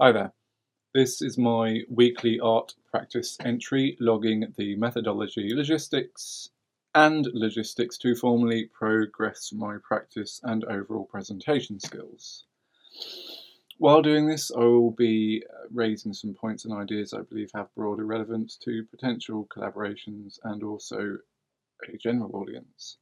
Hi 0.00 0.12
there. 0.12 0.32
This 0.94 1.20
is 1.22 1.36
my 1.36 1.80
weekly 1.90 2.38
art 2.38 2.72
practice 2.88 3.36
entry 3.44 3.96
logging 3.98 4.54
the 4.56 4.76
methodology, 4.76 5.52
logistics, 5.52 6.50
and 6.94 7.26
logistics 7.34 7.98
to 7.98 8.14
formally 8.14 8.66
progress 8.66 9.52
my 9.52 9.78
practice 9.82 10.40
and 10.44 10.62
overall 10.66 11.06
presentation 11.06 11.80
skills. 11.80 12.44
While 13.78 14.00
doing 14.00 14.28
this, 14.28 14.52
I 14.52 14.60
will 14.60 14.92
be 14.92 15.42
uh, 15.52 15.66
raising 15.72 16.12
some 16.12 16.32
points 16.32 16.64
and 16.64 16.74
ideas 16.74 17.12
I 17.12 17.22
believe 17.22 17.50
have 17.56 17.74
broader 17.74 18.06
relevance 18.06 18.56
to 18.58 18.84
potential 18.84 19.48
collaborations 19.52 20.38
and 20.44 20.62
also 20.62 21.18
a 21.92 21.96
general 21.96 22.36
audience. 22.36 22.98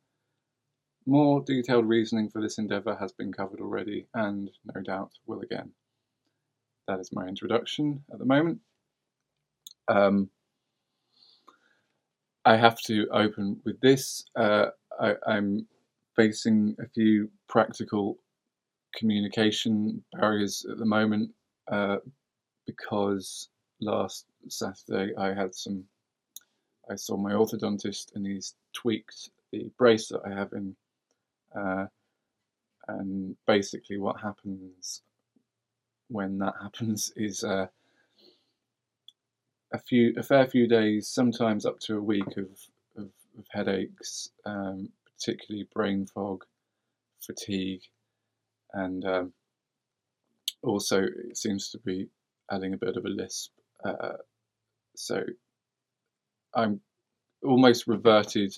More 1.05 1.43
detailed 1.43 1.87
reasoning 1.87 2.31
for 2.31 2.41
this 2.41 2.57
endeavour 2.57 2.95
has 2.95 3.13
been 3.13 3.35
covered 3.35 3.61
already 3.61 4.07
and 4.15 4.51
no 4.75 4.81
doubt 4.81 5.11
will 5.27 5.43
again 5.43 5.75
that 6.87 7.01
is 7.01 7.13
my 7.13 7.27
introduction 7.27 8.03
at 8.13 8.19
the 8.19 8.25
moment. 8.25 8.61
Um, 9.89 10.31
I 12.45 12.57
have 12.57 12.81
to 12.83 13.09
open 13.13 13.61
with 13.65 13.81
this. 13.81 14.25
Uh, 14.37 14.67
I, 15.01 15.15
am 15.27 15.67
facing 16.15 16.77
a 16.81 16.89
few 16.89 17.29
practical 17.49 18.19
communication 18.95 20.03
barriers 20.13 20.65
at 20.71 20.79
the 20.79 20.85
moment 20.85 21.31
uh, 21.71 21.97
because 22.67 23.49
last 23.81 24.27
Saturday 24.49 25.13
I 25.17 25.35
had 25.35 25.55
some. 25.55 25.85
I 26.89 26.95
saw 26.95 27.17
my 27.17 27.33
orthodontist 27.33 28.15
and 28.15 28.25
he's 28.25 28.55
tweaked 28.73 29.31
the 29.53 29.69
brace 29.77 30.07
that 30.09 30.21
I 30.25 30.31
have 30.31 30.53
in. 30.53 30.77
Uh, 31.59 31.87
and 32.89 33.35
basically, 33.47 33.99
what 33.99 34.21
happens 34.21 35.03
when 36.09 36.39
that 36.39 36.55
happens 36.63 37.13
is 37.17 37.45
uh, 37.45 37.67
a 39.73 39.79
few, 39.79 40.15
a 40.17 40.23
fair 40.23 40.47
few 40.47 40.67
days, 40.69 41.09
sometimes 41.09 41.67
up 41.67 41.79
to 41.81 41.97
a 41.97 42.03
week 42.03 42.37
of, 42.37 42.49
of, 42.97 43.11
of 43.39 43.47
headaches, 43.51 44.31
um, 44.45 44.89
particularly 45.19 45.69
brain 45.75 46.07
fog, 46.07 46.45
fatigue, 47.21 47.83
and 48.73 49.05
um, 49.05 49.33
also 50.63 51.03
it 51.03 51.37
seems 51.37 51.71
to 51.71 51.79
be 51.79 52.09
adding 52.51 52.75
a 52.75 52.79
bit 52.79 52.97
of 52.97 53.05
a 53.05 53.09
lisp. 53.09 53.53
Uh, 53.85 54.15
so 54.95 55.23
I'm 56.55 56.81
almost 57.43 57.87
reverted 57.87 58.57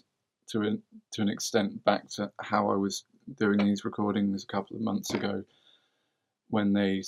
to 0.48 0.62
an 0.62 0.82
to 1.12 1.22
an 1.22 1.28
extent 1.28 1.84
back 1.84 2.08
to 2.08 2.30
how 2.40 2.70
I 2.70 2.76
was 2.76 3.04
doing 3.36 3.58
these 3.58 3.84
recordings 3.84 4.44
a 4.44 4.46
couple 4.46 4.76
of 4.76 4.82
months 4.82 5.12
ago 5.12 5.44
when 6.48 6.72
they 6.72 7.02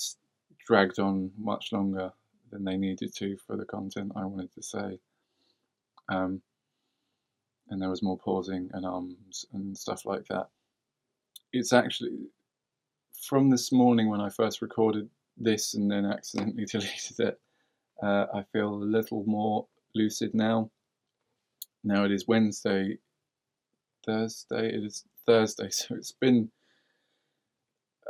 dragged 0.71 1.01
on 1.01 1.33
much 1.37 1.73
longer 1.73 2.13
than 2.53 2.63
they 2.63 2.77
needed 2.77 3.13
to 3.13 3.37
for 3.45 3.57
the 3.57 3.65
content 3.65 4.13
I 4.15 4.25
wanted 4.25 4.55
to 4.55 4.63
say. 4.63 5.01
Um, 6.09 6.43
and 7.69 7.83
there 7.83 7.91
was 7.91 8.05
more 8.05 8.17
pausing 8.17 8.71
and 8.73 8.87
ums 8.87 9.45
and 9.53 9.77
stuff 9.77 10.07
like 10.07 10.27
that. 10.29 10.47
It's 11.53 11.73
actually 11.73 12.29
from 13.21 13.51
this 13.51 13.73
morning 13.73 14.09
when 14.09 14.21
I 14.21 14.29
first 14.29 14.62
recorded 14.62 15.11
this 15.37 15.75
and 15.75 15.91
then 15.91 16.05
accidentally 16.05 16.67
deleted 16.71 17.19
it. 17.19 17.41
Uh, 18.01 18.27
I 18.33 18.45
feel 18.53 18.73
a 18.73 18.93
little 18.97 19.25
more 19.27 19.67
lucid 19.97 20.34
now. 20.34 20.71
Now 21.83 22.05
it 22.05 22.12
is 22.12 22.29
Wednesday, 22.29 22.99
Thursday. 24.07 24.69
It 24.69 24.84
is 24.84 25.03
Thursday, 25.27 25.69
so 25.71 25.97
it's 25.97 26.12
been 26.12 26.53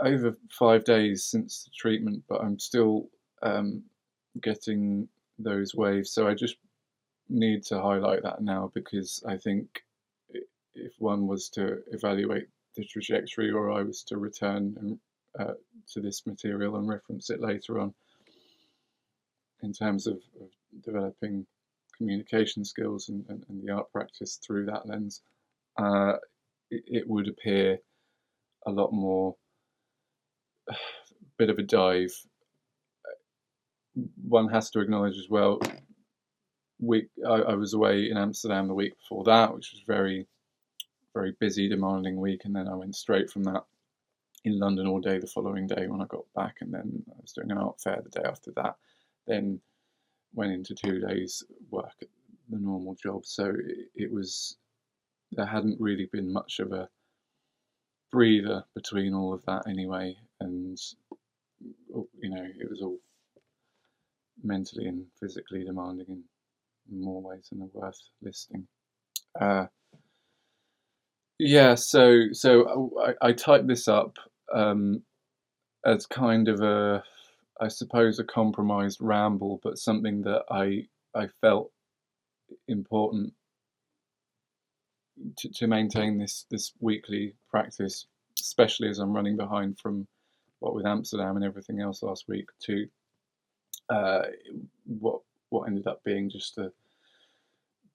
over 0.02 0.36
five 0.50 0.84
days 0.84 1.24
since 1.24 1.64
the 1.64 1.70
treatment, 1.76 2.22
but 2.28 2.42
I'm 2.42 2.58
still 2.58 3.08
um, 3.42 3.82
getting 4.42 5.08
those 5.38 5.74
waves. 5.74 6.10
So 6.10 6.28
I 6.28 6.34
just 6.34 6.56
need 7.28 7.64
to 7.64 7.80
highlight 7.80 8.22
that 8.22 8.42
now 8.42 8.70
because 8.74 9.22
I 9.26 9.36
think 9.36 9.82
if 10.74 10.92
one 10.98 11.26
was 11.26 11.48
to 11.50 11.82
evaluate 11.92 12.48
the 12.76 12.84
trajectory 12.84 13.50
or 13.50 13.70
I 13.70 13.82
was 13.82 14.02
to 14.04 14.18
return 14.18 14.76
and, 14.80 14.98
uh, 15.38 15.54
to 15.92 16.00
this 16.00 16.26
material 16.26 16.76
and 16.76 16.88
reference 16.88 17.30
it 17.30 17.40
later 17.40 17.80
on 17.80 17.94
in 19.62 19.72
terms 19.72 20.06
of, 20.06 20.16
of 20.40 20.48
developing 20.84 21.46
communication 21.96 22.64
skills 22.64 23.08
and, 23.08 23.24
and, 23.28 23.44
and, 23.48 23.62
the 23.62 23.72
art 23.72 23.90
practice 23.92 24.36
through 24.44 24.64
that 24.64 24.86
lens, 24.86 25.20
uh, 25.76 26.14
it, 26.70 26.82
it 26.86 27.08
would 27.08 27.28
appear 27.28 27.78
a 28.66 28.70
lot 28.70 28.92
more 28.92 29.36
bit 31.38 31.50
of 31.50 31.58
a 31.58 31.62
dive. 31.62 32.14
One 34.22 34.48
has 34.48 34.70
to 34.70 34.80
acknowledge 34.80 35.16
as 35.18 35.28
well. 35.28 35.60
We 36.80 37.08
I, 37.26 37.34
I, 37.34 37.54
was 37.54 37.74
away 37.74 38.10
in 38.10 38.16
Amsterdam 38.16 38.68
the 38.68 38.74
week 38.74 38.96
before 38.96 39.24
that, 39.24 39.54
which 39.54 39.72
was 39.72 39.82
very, 39.86 40.26
very 41.12 41.34
busy, 41.38 41.68
demanding 41.68 42.18
week, 42.18 42.42
and 42.44 42.54
then 42.54 42.68
I 42.68 42.74
went 42.74 42.94
straight 42.94 43.30
from 43.30 43.44
that 43.44 43.64
in 44.44 44.58
London 44.58 44.86
all 44.86 45.00
day 45.00 45.18
the 45.18 45.26
following 45.26 45.66
day 45.66 45.86
when 45.86 46.00
I 46.00 46.06
got 46.06 46.24
back, 46.34 46.56
and 46.60 46.72
then 46.72 47.02
I 47.10 47.20
was 47.20 47.32
doing 47.32 47.50
an 47.50 47.58
art 47.58 47.80
fair 47.80 48.00
the 48.02 48.20
day 48.20 48.26
after 48.26 48.52
that. 48.56 48.76
Then 49.26 49.60
went 50.32 50.52
into 50.52 50.74
two 50.74 51.00
days 51.00 51.42
work 51.70 51.92
at 52.00 52.08
the 52.48 52.58
normal 52.58 52.94
job, 52.94 53.26
so 53.26 53.46
it, 53.46 53.88
it 53.94 54.12
was 54.12 54.56
there 55.32 55.46
hadn't 55.46 55.80
really 55.80 56.06
been 56.06 56.32
much 56.32 56.60
of 56.60 56.72
a 56.72 56.88
breather 58.10 58.64
between 58.74 59.14
all 59.14 59.32
of 59.32 59.44
that 59.46 59.68
anyway, 59.68 60.16
and 60.40 60.78
you 62.18 62.30
know 62.30 62.44
it 62.58 62.68
was 62.70 62.80
all 62.82 62.98
mentally 64.42 64.86
and 64.86 65.04
physically 65.20 65.64
demanding 65.64 66.06
in 66.08 66.22
more 66.90 67.22
ways 67.22 67.48
than 67.50 67.62
are 67.62 67.70
worth 67.72 68.00
listing. 68.22 68.66
Uh, 69.40 69.66
yeah, 71.38 71.74
so 71.74 72.32
so 72.32 72.92
I, 73.22 73.28
I 73.28 73.32
typed 73.32 73.66
this 73.66 73.88
up 73.88 74.16
um, 74.54 75.02
as 75.84 76.06
kind 76.06 76.48
of 76.48 76.60
a, 76.60 77.02
I 77.60 77.68
suppose, 77.68 78.18
a 78.18 78.24
compromised 78.24 78.98
ramble, 79.00 79.60
but 79.62 79.78
something 79.78 80.22
that 80.22 80.42
I 80.50 80.86
I 81.14 81.28
felt 81.40 81.70
important 82.68 83.32
to, 85.38 85.48
to 85.50 85.66
maintain 85.66 86.18
this 86.18 86.46
this 86.50 86.72
weekly 86.80 87.34
practice, 87.50 88.06
especially 88.40 88.88
as 88.88 88.98
I'm 88.98 89.12
running 89.12 89.36
behind 89.36 89.78
from 89.78 90.06
what 90.60 90.74
with 90.74 90.86
Amsterdam 90.86 91.36
and 91.36 91.44
everything 91.44 91.80
else 91.80 92.02
last 92.02 92.26
week 92.28 92.48
to 92.60 92.86
uh, 93.88 94.22
what 94.84 95.20
what 95.48 95.66
ended 95.66 95.86
up 95.86 96.02
being 96.04 96.30
just 96.30 96.58
a 96.58 96.72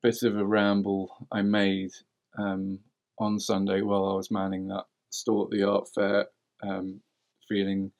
bit 0.03 0.21
of 0.23 0.37
a 0.37 0.45
ramble 0.45 1.27
I 1.31 1.41
made 1.41 1.91
um, 2.37 2.79
on 3.17 3.39
Sunday 3.39 3.81
while 3.81 4.05
I 4.05 4.13
was 4.13 4.29
manning 4.29 4.67
that 4.67 4.85
stall 5.09 5.45
at 5.45 5.51
the 5.51 5.63
art 5.63 5.87
fair, 5.95 6.27
um, 6.61 6.99
feeling 7.47 7.91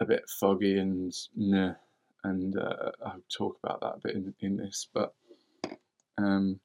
a 0.00 0.04
bit 0.04 0.22
foggy 0.40 0.78
and 0.78 1.12
nah, 1.36 1.74
and 2.24 2.58
uh, 2.58 2.90
I'll 3.04 3.22
talk 3.30 3.58
about 3.62 3.80
that 3.80 3.96
a 3.96 4.00
bit 4.02 4.16
in, 4.16 4.34
in 4.40 4.56
this, 4.56 4.88
but 4.92 5.14
um, 6.18 6.58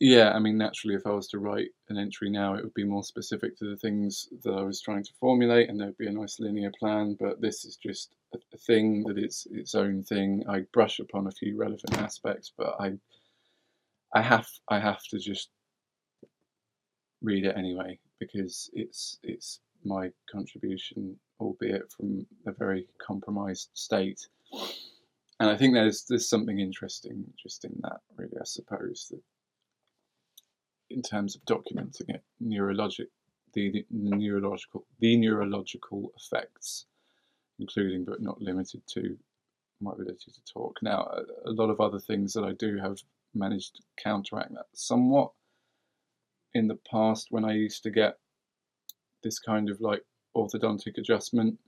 yeah, 0.00 0.32
I 0.32 0.38
mean, 0.38 0.58
naturally, 0.58 0.96
if 0.96 1.06
I 1.06 1.10
was 1.10 1.28
to 1.28 1.38
write 1.38 1.70
an 1.88 1.98
entry 1.98 2.28
now, 2.28 2.54
it 2.54 2.64
would 2.64 2.74
be 2.74 2.84
more 2.84 3.04
specific 3.04 3.56
to 3.58 3.70
the 3.70 3.76
things 3.76 4.28
that 4.42 4.52
I 4.52 4.62
was 4.62 4.80
trying 4.80 5.04
to 5.04 5.12
formulate, 5.20 5.68
and 5.68 5.80
there'd 5.80 5.96
be 5.96 6.08
a 6.08 6.12
nice 6.12 6.40
linear 6.40 6.72
plan. 6.78 7.16
But 7.18 7.40
this 7.40 7.64
is 7.64 7.76
just 7.76 8.14
a, 8.34 8.58
thing 8.58 9.04
that 9.04 9.18
is 9.18 9.46
its 9.50 9.74
own 9.74 10.02
thing. 10.02 10.44
I 10.48 10.60
brush 10.72 10.98
upon 10.98 11.26
a 11.26 11.32
few 11.32 11.56
relevant 11.56 11.96
aspects, 11.98 12.52
but 12.56 12.74
I, 12.80 12.92
I 14.14 14.22
have, 14.22 14.48
I 14.68 14.80
have 14.80 15.02
to 15.10 15.18
just 15.18 15.50
read 17.22 17.46
it 17.46 17.56
anyway 17.56 17.98
because 18.18 18.70
it's 18.74 19.18
it's 19.22 19.60
my 19.84 20.10
contribution, 20.30 21.16
albeit 21.40 21.90
from 21.92 22.26
a 22.46 22.52
very 22.52 22.86
compromised 22.98 23.70
state. 23.74 24.26
And 25.40 25.50
I 25.50 25.56
think 25.56 25.74
there's 25.74 26.04
there's 26.08 26.28
something 26.28 26.58
interesting 26.58 27.24
just 27.40 27.64
in 27.64 27.78
that, 27.82 28.00
really. 28.16 28.36
I 28.40 28.44
suppose 28.44 29.08
that 29.10 29.20
in 30.90 31.02
terms 31.02 31.36
of 31.36 31.44
documenting 31.44 32.08
it, 32.08 32.22
neurologic, 32.42 33.06
the, 33.52 33.70
the 33.70 33.84
neurological, 33.90 34.86
the 35.00 35.16
neurological 35.16 36.12
effects, 36.16 36.86
including 37.58 38.04
but 38.04 38.20
not 38.20 38.40
limited 38.40 38.82
to 38.86 39.16
my 39.80 39.92
ability 39.92 40.32
to 40.32 40.52
talk. 40.52 40.78
Now, 40.82 41.02
a, 41.02 41.50
a 41.50 41.52
lot 41.52 41.70
of 41.70 41.80
other 41.80 41.98
things 41.98 42.32
that 42.34 42.44
I 42.44 42.52
do 42.52 42.78
have 42.78 42.98
managed 43.34 43.76
to 43.76 43.82
counteract 44.02 44.52
that 44.54 44.66
somewhat. 44.72 45.32
In 46.54 46.68
the 46.68 46.78
past, 46.90 47.28
when 47.30 47.44
I 47.44 47.54
used 47.54 47.82
to 47.82 47.90
get 47.90 48.18
this 49.22 49.38
kind 49.38 49.68
of 49.70 49.80
like 49.80 50.04
orthodontic 50.36 50.98
adjustment 50.98 51.58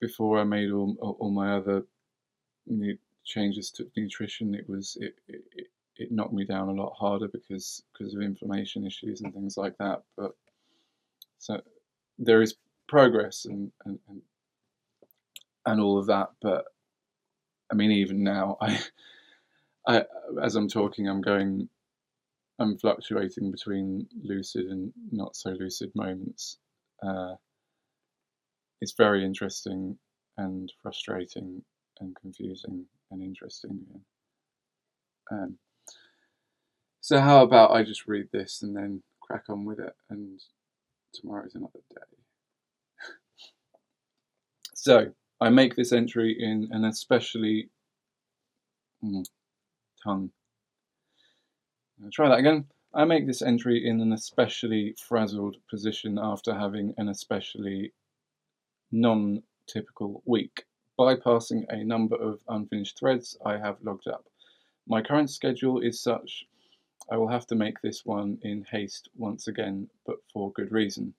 before 0.00 0.38
I 0.38 0.44
made 0.44 0.70
all, 0.72 0.96
all 1.20 1.30
my 1.30 1.56
other 1.56 1.84
changes 3.24 3.70
to 3.72 3.88
nutrition, 3.96 4.54
it 4.54 4.68
was 4.68 4.96
it, 5.00 5.14
it, 5.28 5.65
it 5.98 6.12
knocked 6.12 6.32
me 6.32 6.44
down 6.44 6.68
a 6.68 6.72
lot 6.72 6.94
harder 6.98 7.28
because 7.28 7.82
because 7.92 8.14
of 8.14 8.22
inflammation 8.22 8.86
issues 8.86 9.20
and 9.20 9.32
things 9.32 9.56
like 9.56 9.76
that. 9.78 10.02
But 10.16 10.32
so 11.38 11.60
there 12.18 12.42
is 12.42 12.56
progress 12.88 13.44
and, 13.44 13.70
and, 13.84 13.98
and 14.08 14.22
and 15.66 15.80
all 15.80 15.98
of 15.98 16.06
that. 16.06 16.28
But 16.40 16.64
I 17.70 17.74
mean, 17.74 17.90
even 17.90 18.22
now, 18.22 18.56
I, 18.60 18.80
I 19.86 20.04
as 20.42 20.56
I'm 20.56 20.68
talking, 20.68 21.08
I'm 21.08 21.20
going, 21.20 21.68
I'm 22.58 22.78
fluctuating 22.78 23.50
between 23.50 24.06
lucid 24.22 24.66
and 24.66 24.92
not 25.10 25.36
so 25.36 25.50
lucid 25.50 25.90
moments. 25.94 26.58
Uh, 27.02 27.34
it's 28.80 28.94
very 28.96 29.24
interesting 29.24 29.98
and 30.38 30.72
frustrating 30.82 31.62
and 32.00 32.14
confusing 32.20 32.84
and 33.10 33.22
interesting. 33.22 33.80
Um, 35.32 35.58
so 37.06 37.20
how 37.20 37.44
about 37.44 37.70
I 37.70 37.84
just 37.84 38.08
read 38.08 38.26
this 38.32 38.62
and 38.62 38.74
then 38.74 39.00
crack 39.20 39.44
on 39.48 39.64
with 39.64 39.78
it, 39.78 39.92
and 40.10 40.40
tomorrow's 41.14 41.54
another 41.54 41.78
day. 41.88 42.00
so 44.74 45.12
I 45.40 45.50
make 45.50 45.76
this 45.76 45.92
entry 45.92 46.36
in 46.36 46.68
an 46.72 46.84
especially 46.84 47.70
mm, 49.04 49.24
tongue. 50.02 50.30
I'll 52.02 52.10
try 52.10 52.28
that 52.28 52.40
again. 52.40 52.64
I 52.92 53.04
make 53.04 53.28
this 53.28 53.40
entry 53.40 53.86
in 53.86 54.00
an 54.00 54.12
especially 54.12 54.96
frazzled 54.98 55.58
position 55.70 56.18
after 56.20 56.56
having 56.58 56.92
an 56.98 57.08
especially 57.08 57.92
non 58.90 59.44
typical 59.68 60.24
week, 60.26 60.64
bypassing 60.98 61.66
a 61.68 61.84
number 61.84 62.16
of 62.16 62.40
unfinished 62.48 62.98
threads 62.98 63.38
I 63.46 63.58
have 63.58 63.76
logged 63.80 64.08
up. 64.08 64.24
My 64.88 65.02
current 65.02 65.30
schedule 65.30 65.78
is 65.80 66.02
such 66.02 66.46
I 67.10 67.16
will 67.16 67.28
have 67.28 67.46
to 67.48 67.54
make 67.54 67.80
this 67.80 68.04
one 68.04 68.38
in 68.42 68.64
haste 68.70 69.08
once 69.16 69.46
again, 69.48 69.88
but 70.06 70.16
for 70.32 70.52
good 70.52 70.72
reason. 70.72 71.14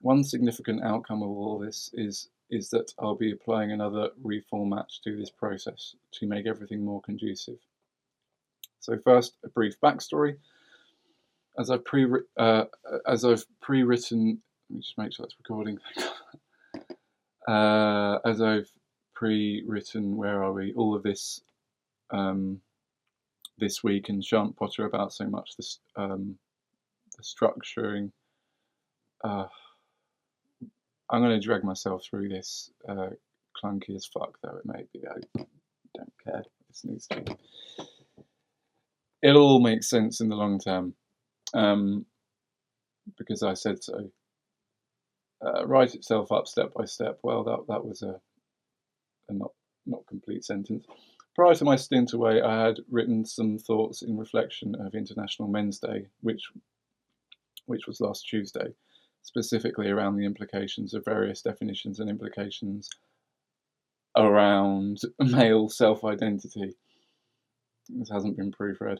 One 0.00 0.24
significant 0.24 0.82
outcome 0.82 1.22
of 1.22 1.28
all 1.28 1.58
this 1.58 1.90
is 1.94 2.28
is 2.50 2.70
that 2.70 2.94
I'll 2.98 3.14
be 3.14 3.32
applying 3.32 3.72
another 3.72 4.08
reformat 4.24 4.86
to 5.04 5.14
this 5.16 5.28
process 5.30 5.94
to 6.12 6.26
make 6.26 6.46
everything 6.46 6.82
more 6.82 7.02
conducive. 7.02 7.58
So 8.80 8.98
first, 9.04 9.34
a 9.44 9.48
brief 9.48 9.78
backstory. 9.82 10.36
As 11.58 11.70
I've 11.70 11.84
pre 11.84 12.06
uh, 12.38 12.64
as 13.06 13.24
I've 13.24 13.44
pre-written, 13.60 14.40
let 14.70 14.74
me 14.74 14.80
just 14.80 14.96
make 14.96 15.12
sure 15.12 15.26
that's 15.26 15.36
recording. 15.38 15.78
uh, 17.48 18.18
as 18.24 18.40
I've 18.40 18.70
pre-written, 19.14 20.16
where 20.16 20.42
are 20.42 20.52
we? 20.52 20.72
All 20.74 20.94
of 20.94 21.02
this 21.02 21.42
um, 22.10 22.60
this 23.58 23.82
week 23.82 24.08
and 24.08 24.24
shan't 24.24 24.56
potter 24.56 24.86
about 24.86 25.12
so 25.12 25.26
much. 25.26 25.50
This 25.56 25.80
um, 25.96 26.36
the 27.16 27.22
structuring. 27.22 28.10
Uh, 29.24 29.46
I'm 31.10 31.22
going 31.22 31.38
to 31.38 31.44
drag 31.44 31.64
myself 31.64 32.04
through 32.08 32.28
this, 32.28 32.70
uh, 32.88 33.08
clunky 33.62 33.96
as 33.96 34.06
fuck 34.06 34.36
though 34.42 34.56
it 34.56 34.66
may 34.66 34.84
be. 34.92 35.00
I 35.08 35.44
don't 35.96 36.12
care. 36.24 36.44
This 36.68 36.84
needs 36.84 37.06
to. 37.08 37.24
It'll 39.22 39.42
all 39.42 39.60
make 39.60 39.82
sense 39.82 40.20
in 40.20 40.28
the 40.28 40.36
long 40.36 40.60
term, 40.60 40.94
um, 41.54 42.06
because 43.16 43.42
I 43.42 43.54
said 43.54 43.82
so. 43.82 44.10
Uh, 45.44 45.66
write 45.66 45.94
itself 45.94 46.32
up 46.32 46.46
step 46.46 46.72
by 46.74 46.84
step. 46.84 47.18
Well, 47.22 47.44
that 47.44 47.64
that 47.68 47.84
was 47.84 48.02
a, 48.02 48.20
a 49.28 49.32
not 49.32 49.52
not 49.86 50.06
complete 50.08 50.44
sentence. 50.44 50.84
Prior 51.38 51.54
to 51.54 51.64
my 51.64 51.76
stint 51.76 52.14
away, 52.14 52.42
I 52.42 52.66
had 52.66 52.80
written 52.90 53.24
some 53.24 53.58
thoughts 53.58 54.02
in 54.02 54.18
reflection 54.18 54.74
of 54.74 54.96
International 54.96 55.46
Men's 55.46 55.78
Day, 55.78 56.06
which, 56.20 56.42
which 57.66 57.86
was 57.86 58.00
last 58.00 58.26
Tuesday, 58.26 58.74
specifically 59.22 59.88
around 59.88 60.16
the 60.16 60.26
implications 60.26 60.94
of 60.94 61.04
various 61.04 61.40
definitions 61.40 62.00
and 62.00 62.10
implications 62.10 62.90
around 64.16 64.98
male 65.20 65.68
self 65.68 66.04
identity. 66.04 66.74
This 67.88 68.10
hasn't 68.10 68.36
been 68.36 68.50
proofread. 68.50 68.98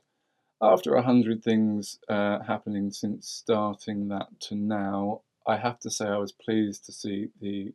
After 0.62 0.94
a 0.94 1.02
hundred 1.02 1.42
things 1.42 1.98
uh, 2.08 2.38
happening 2.46 2.92
since 2.92 3.28
starting 3.28 4.06
that 4.10 4.28
to 4.42 4.54
now, 4.54 5.22
I 5.44 5.56
have 5.56 5.80
to 5.80 5.90
say 5.90 6.06
I 6.06 6.18
was 6.18 6.30
pleased 6.30 6.86
to 6.86 6.92
see 6.92 7.30
the 7.40 7.72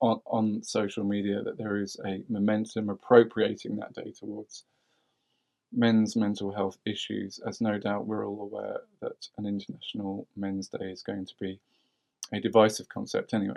on, 0.00 0.20
on 0.26 0.62
social 0.62 1.04
media 1.04 1.42
that 1.42 1.58
there 1.58 1.78
is 1.78 1.96
a 2.04 2.22
momentum 2.28 2.88
appropriating 2.88 3.76
that 3.76 3.94
day 3.94 4.12
towards 4.18 4.64
men's 5.72 6.16
mental 6.16 6.52
health 6.52 6.78
issues, 6.86 7.40
as 7.46 7.60
no 7.60 7.78
doubt 7.78 8.06
we're 8.06 8.26
all 8.26 8.42
aware 8.42 8.80
that 9.00 9.28
an 9.38 9.46
International 9.46 10.26
Men's 10.36 10.68
Day 10.68 10.86
is 10.86 11.02
going 11.02 11.26
to 11.26 11.34
be 11.40 11.60
a 12.32 12.40
divisive 12.40 12.88
concept 12.88 13.34
anyway. 13.34 13.56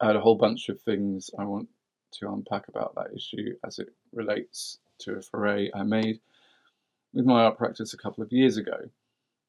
I 0.00 0.06
had 0.06 0.16
a 0.16 0.20
whole 0.20 0.36
bunch 0.36 0.68
of 0.68 0.80
things 0.80 1.30
I 1.38 1.44
want 1.44 1.68
to 2.12 2.28
unpack 2.28 2.68
about 2.68 2.94
that 2.94 3.14
issue 3.14 3.54
as 3.64 3.78
it 3.78 3.88
relates 4.12 4.78
to 5.00 5.16
a 5.16 5.22
foray 5.22 5.70
I 5.74 5.82
made 5.82 6.20
with 7.12 7.24
my 7.24 7.44
art 7.44 7.58
practice 7.58 7.92
a 7.92 7.98
couple 7.98 8.22
of 8.24 8.32
years 8.32 8.56
ago. 8.56 8.76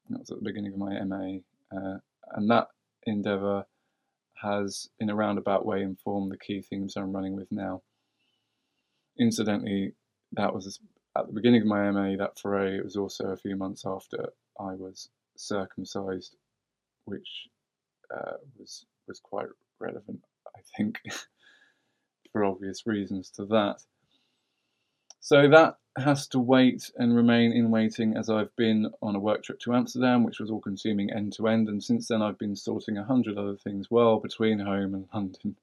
That 0.09 0.19
was 0.19 0.30
at 0.31 0.38
the 0.38 0.44
beginning 0.44 0.74
of 0.74 0.80
my 0.80 1.01
MA, 1.03 1.39
uh, 1.75 1.98
and 2.33 2.50
that 2.50 2.68
endeavour 3.06 3.65
has, 4.41 4.89
in 4.99 5.09
a 5.09 5.15
roundabout 5.15 5.65
way, 5.65 5.81
informed 5.81 6.31
the 6.31 6.38
key 6.38 6.61
themes 6.61 6.95
I'm 6.95 7.11
running 7.11 7.35
with 7.35 7.51
now. 7.51 7.81
Incidentally, 9.19 9.93
that 10.33 10.53
was 10.53 10.79
at 11.17 11.27
the 11.27 11.33
beginning 11.33 11.61
of 11.61 11.67
my 11.67 11.91
MA, 11.91 12.15
that 12.17 12.39
foray, 12.39 12.77
it 12.77 12.83
was 12.83 12.95
also 12.95 13.27
a 13.27 13.38
few 13.38 13.55
months 13.55 13.83
after 13.85 14.29
I 14.59 14.73
was 14.75 15.09
circumcised, 15.35 16.35
which 17.05 17.47
uh, 18.15 18.38
was, 18.57 18.85
was 19.07 19.19
quite 19.19 19.47
relevant, 19.79 20.21
I 20.55 20.59
think, 20.77 20.99
for 22.31 22.45
obvious 22.45 22.83
reasons 22.85 23.29
to 23.31 23.45
that. 23.47 23.77
So 25.19 25.49
that 25.49 25.75
has 25.97 26.27
to 26.27 26.39
wait 26.39 26.89
and 26.97 27.15
remain 27.15 27.51
in 27.51 27.69
waiting 27.69 28.15
as 28.15 28.29
I've 28.29 28.55
been 28.55 28.89
on 29.01 29.15
a 29.15 29.19
work 29.19 29.43
trip 29.43 29.59
to 29.61 29.73
Amsterdam, 29.73 30.23
which 30.23 30.39
was 30.39 30.49
all 30.49 30.61
consuming 30.61 31.11
end 31.11 31.33
to 31.33 31.47
end, 31.47 31.67
and 31.67 31.83
since 31.83 32.07
then 32.07 32.21
I've 32.21 32.38
been 32.38 32.55
sorting 32.55 32.97
a 32.97 33.03
hundred 33.03 33.38
other 33.38 33.57
things 33.57 33.91
well 33.91 34.19
between 34.19 34.59
home 34.59 34.95
and 34.95 35.07
London. 35.13 35.57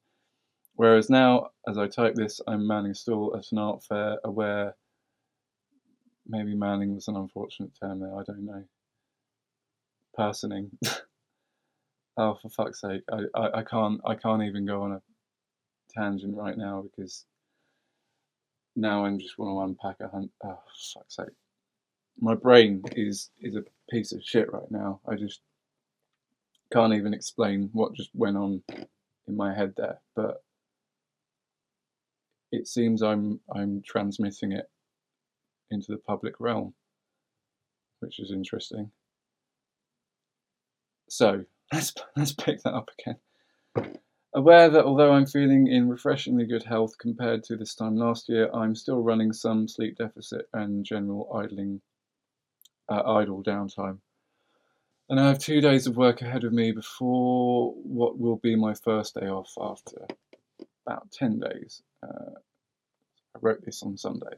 Whereas 0.75 1.11
now, 1.11 1.51
as 1.67 1.79
I 1.79 1.89
type 1.89 2.15
this, 2.15 2.41
I'm 2.47 2.67
manning 2.67 2.95
stall 2.95 3.35
at 3.37 3.51
an 3.51 3.59
art 3.59 3.83
fair, 3.83 4.19
aware. 4.23 4.77
Maybe 6.27 6.55
manning 6.55 6.95
was 6.95 7.09
an 7.09 7.17
unfortunate 7.17 7.73
term 7.81 8.01
there, 8.01 8.15
I 8.15 8.23
don't 8.23 8.45
know. 8.45 8.65
Personing. 10.15 10.71
oh, 12.19 12.35
for 12.35 12.51
fuck's 12.51 12.83
sake, 12.83 13.03
I, 13.11 13.23
I, 13.35 13.59
I 13.59 13.63
can't 13.63 14.01
I 14.05 14.15
can't 14.15 14.43
even 14.43 14.67
go 14.67 14.83
on 14.83 14.93
a 14.93 15.03
tangent 15.91 16.37
right 16.37 16.57
now 16.57 16.83
because 16.83 17.25
now 18.79 19.05
I 19.05 19.17
just 19.17 19.39
want 19.39 19.51
to 19.55 19.87
unpack 19.89 19.97
a 20.01 20.09
hundred. 20.09 20.31
Oh, 20.45 20.59
fuck's 20.95 21.17
sake. 21.17 21.27
My 22.21 22.35
brain 22.35 22.83
is 22.93 23.31
is 23.41 23.57
a 23.57 23.65
piece 23.91 24.13
of 24.13 24.23
shit 24.23 24.53
right 24.53 24.71
now. 24.71 25.01
I 25.09 25.17
just 25.17 25.41
can't 26.73 26.95
even 26.95 27.13
explain 27.13 27.71
what 27.73 27.95
just 27.95 28.11
went 28.15 28.37
on 28.37 28.63
in 29.27 29.37
my 29.37 29.55
head 29.55 29.75
there, 29.77 30.01
but 30.15 30.43
it 32.53 32.69
seems 32.69 33.03
I'm 33.03 33.41
I'm 33.55 33.83
transmitting 33.85 34.53
it 34.53 34.71
into 35.71 35.93
the 35.93 35.99
public 35.99 36.35
realm, 36.39 36.75
which 38.01 38.21
is 38.21 38.31
interesting. 38.31 38.91
So 41.09 41.45
let's 41.73 41.95
let's 42.17 42.33
pick 42.33 42.63
that 42.63 42.75
up 42.75 42.91
again. 43.01 43.99
Aware 44.39 44.71
that 44.71 44.85
although 44.85 45.11
I'm 45.11 45.27
feeling 45.27 45.67
in 45.67 45.89
refreshingly 45.89 46.47
good 46.47 46.63
health 46.63 46.97
compared 46.97 47.43
to 47.43 47.57
this 47.57 47.75
time 47.75 47.97
last 47.97 48.29
year, 48.29 48.49
I'm 48.55 48.77
still 48.77 49.03
running 49.03 49.33
some 49.33 49.67
sleep 49.67 49.97
deficit 49.99 50.49
and 50.53 50.85
general 50.85 51.29
idling, 51.35 51.81
uh, 52.89 53.03
idle 53.05 53.43
downtime. 53.43 53.99
And 55.09 55.19
I 55.19 55.27
have 55.27 55.41
two 55.41 55.61
days 55.61 55.89
of 55.89 55.97
work 55.97 56.23
ahead 56.23 56.45
of 56.45 56.53
me 56.53 56.71
before 56.71 57.73
what 57.83 58.21
will 58.21 58.37
be 58.37 58.55
my 58.55 58.75
first 58.75 59.17
day 59.17 59.27
off 59.27 59.53
after 59.61 60.07
about 60.87 61.11
10 61.11 61.41
days. 61.41 61.83
Uh, 62.01 62.39
I 63.35 63.39
wrote 63.41 63.65
this 63.65 63.83
on 63.83 63.99
Sunday. 63.99 64.37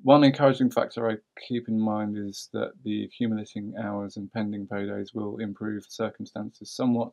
One 0.00 0.24
encouraging 0.24 0.70
factor 0.70 1.06
I 1.06 1.16
keep 1.46 1.68
in 1.68 1.78
mind 1.78 2.16
is 2.16 2.48
that 2.54 2.72
the 2.82 3.04
accumulating 3.04 3.74
hours 3.76 4.16
and 4.16 4.32
pending 4.32 4.68
paydays 4.68 5.14
will 5.14 5.36
improve 5.36 5.84
circumstances 5.86 6.70
somewhat 6.70 7.12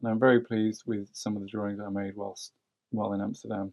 and 0.00 0.10
I'm 0.10 0.18
very 0.18 0.40
pleased 0.40 0.82
with 0.86 1.08
some 1.12 1.36
of 1.36 1.42
the 1.42 1.48
drawings 1.48 1.80
I 1.80 1.88
made 1.88 2.16
whilst 2.16 2.52
while 2.90 3.12
in 3.12 3.20
Amsterdam. 3.20 3.72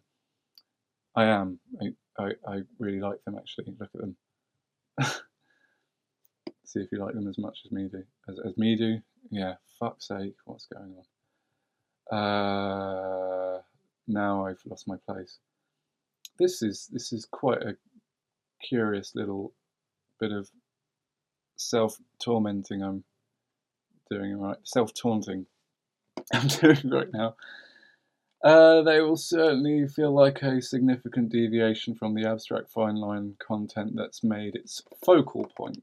I 1.14 1.24
am. 1.24 1.58
I, 1.80 1.86
I, 2.18 2.30
I 2.46 2.60
really 2.78 3.00
like 3.00 3.22
them 3.24 3.36
actually. 3.38 3.74
Look 3.78 3.90
at 3.94 4.00
them. 4.00 4.16
See 6.64 6.80
if 6.80 6.88
you 6.90 6.98
like 6.98 7.14
them 7.14 7.28
as 7.28 7.38
much 7.38 7.60
as 7.64 7.72
me 7.72 7.88
do. 7.90 8.02
As, 8.28 8.38
as 8.44 8.58
me 8.58 8.76
do. 8.76 8.98
Yeah. 9.30 9.54
Fuck's 9.78 10.08
sake. 10.08 10.34
What's 10.44 10.66
going 10.66 10.94
on? 10.96 11.04
Uh, 12.18 13.60
now 14.08 14.46
I've 14.46 14.60
lost 14.66 14.88
my 14.88 14.96
place. 15.08 15.38
This 16.38 16.62
is 16.62 16.88
this 16.92 17.12
is 17.12 17.26
quite 17.30 17.62
a 17.62 17.76
curious 18.62 19.12
little 19.14 19.54
bit 20.20 20.32
of 20.32 20.50
self 21.56 21.96
tormenting 22.22 22.82
I'm 22.82 23.04
doing 24.10 24.38
right. 24.38 24.58
Self 24.64 24.92
taunting 24.92 25.46
I'm 26.32 26.48
doing 26.48 26.90
right 26.90 27.12
now, 27.12 27.36
uh, 28.42 28.82
they 28.82 29.00
will 29.00 29.16
certainly 29.16 29.88
feel 29.88 30.12
like 30.12 30.42
a 30.42 30.60
significant 30.62 31.30
deviation 31.30 31.94
from 31.94 32.14
the 32.14 32.28
abstract 32.28 32.70
fine 32.70 32.96
line 32.96 33.34
content 33.38 33.92
that's 33.96 34.22
made 34.22 34.54
its 34.54 34.82
focal 35.04 35.50
point. 35.56 35.82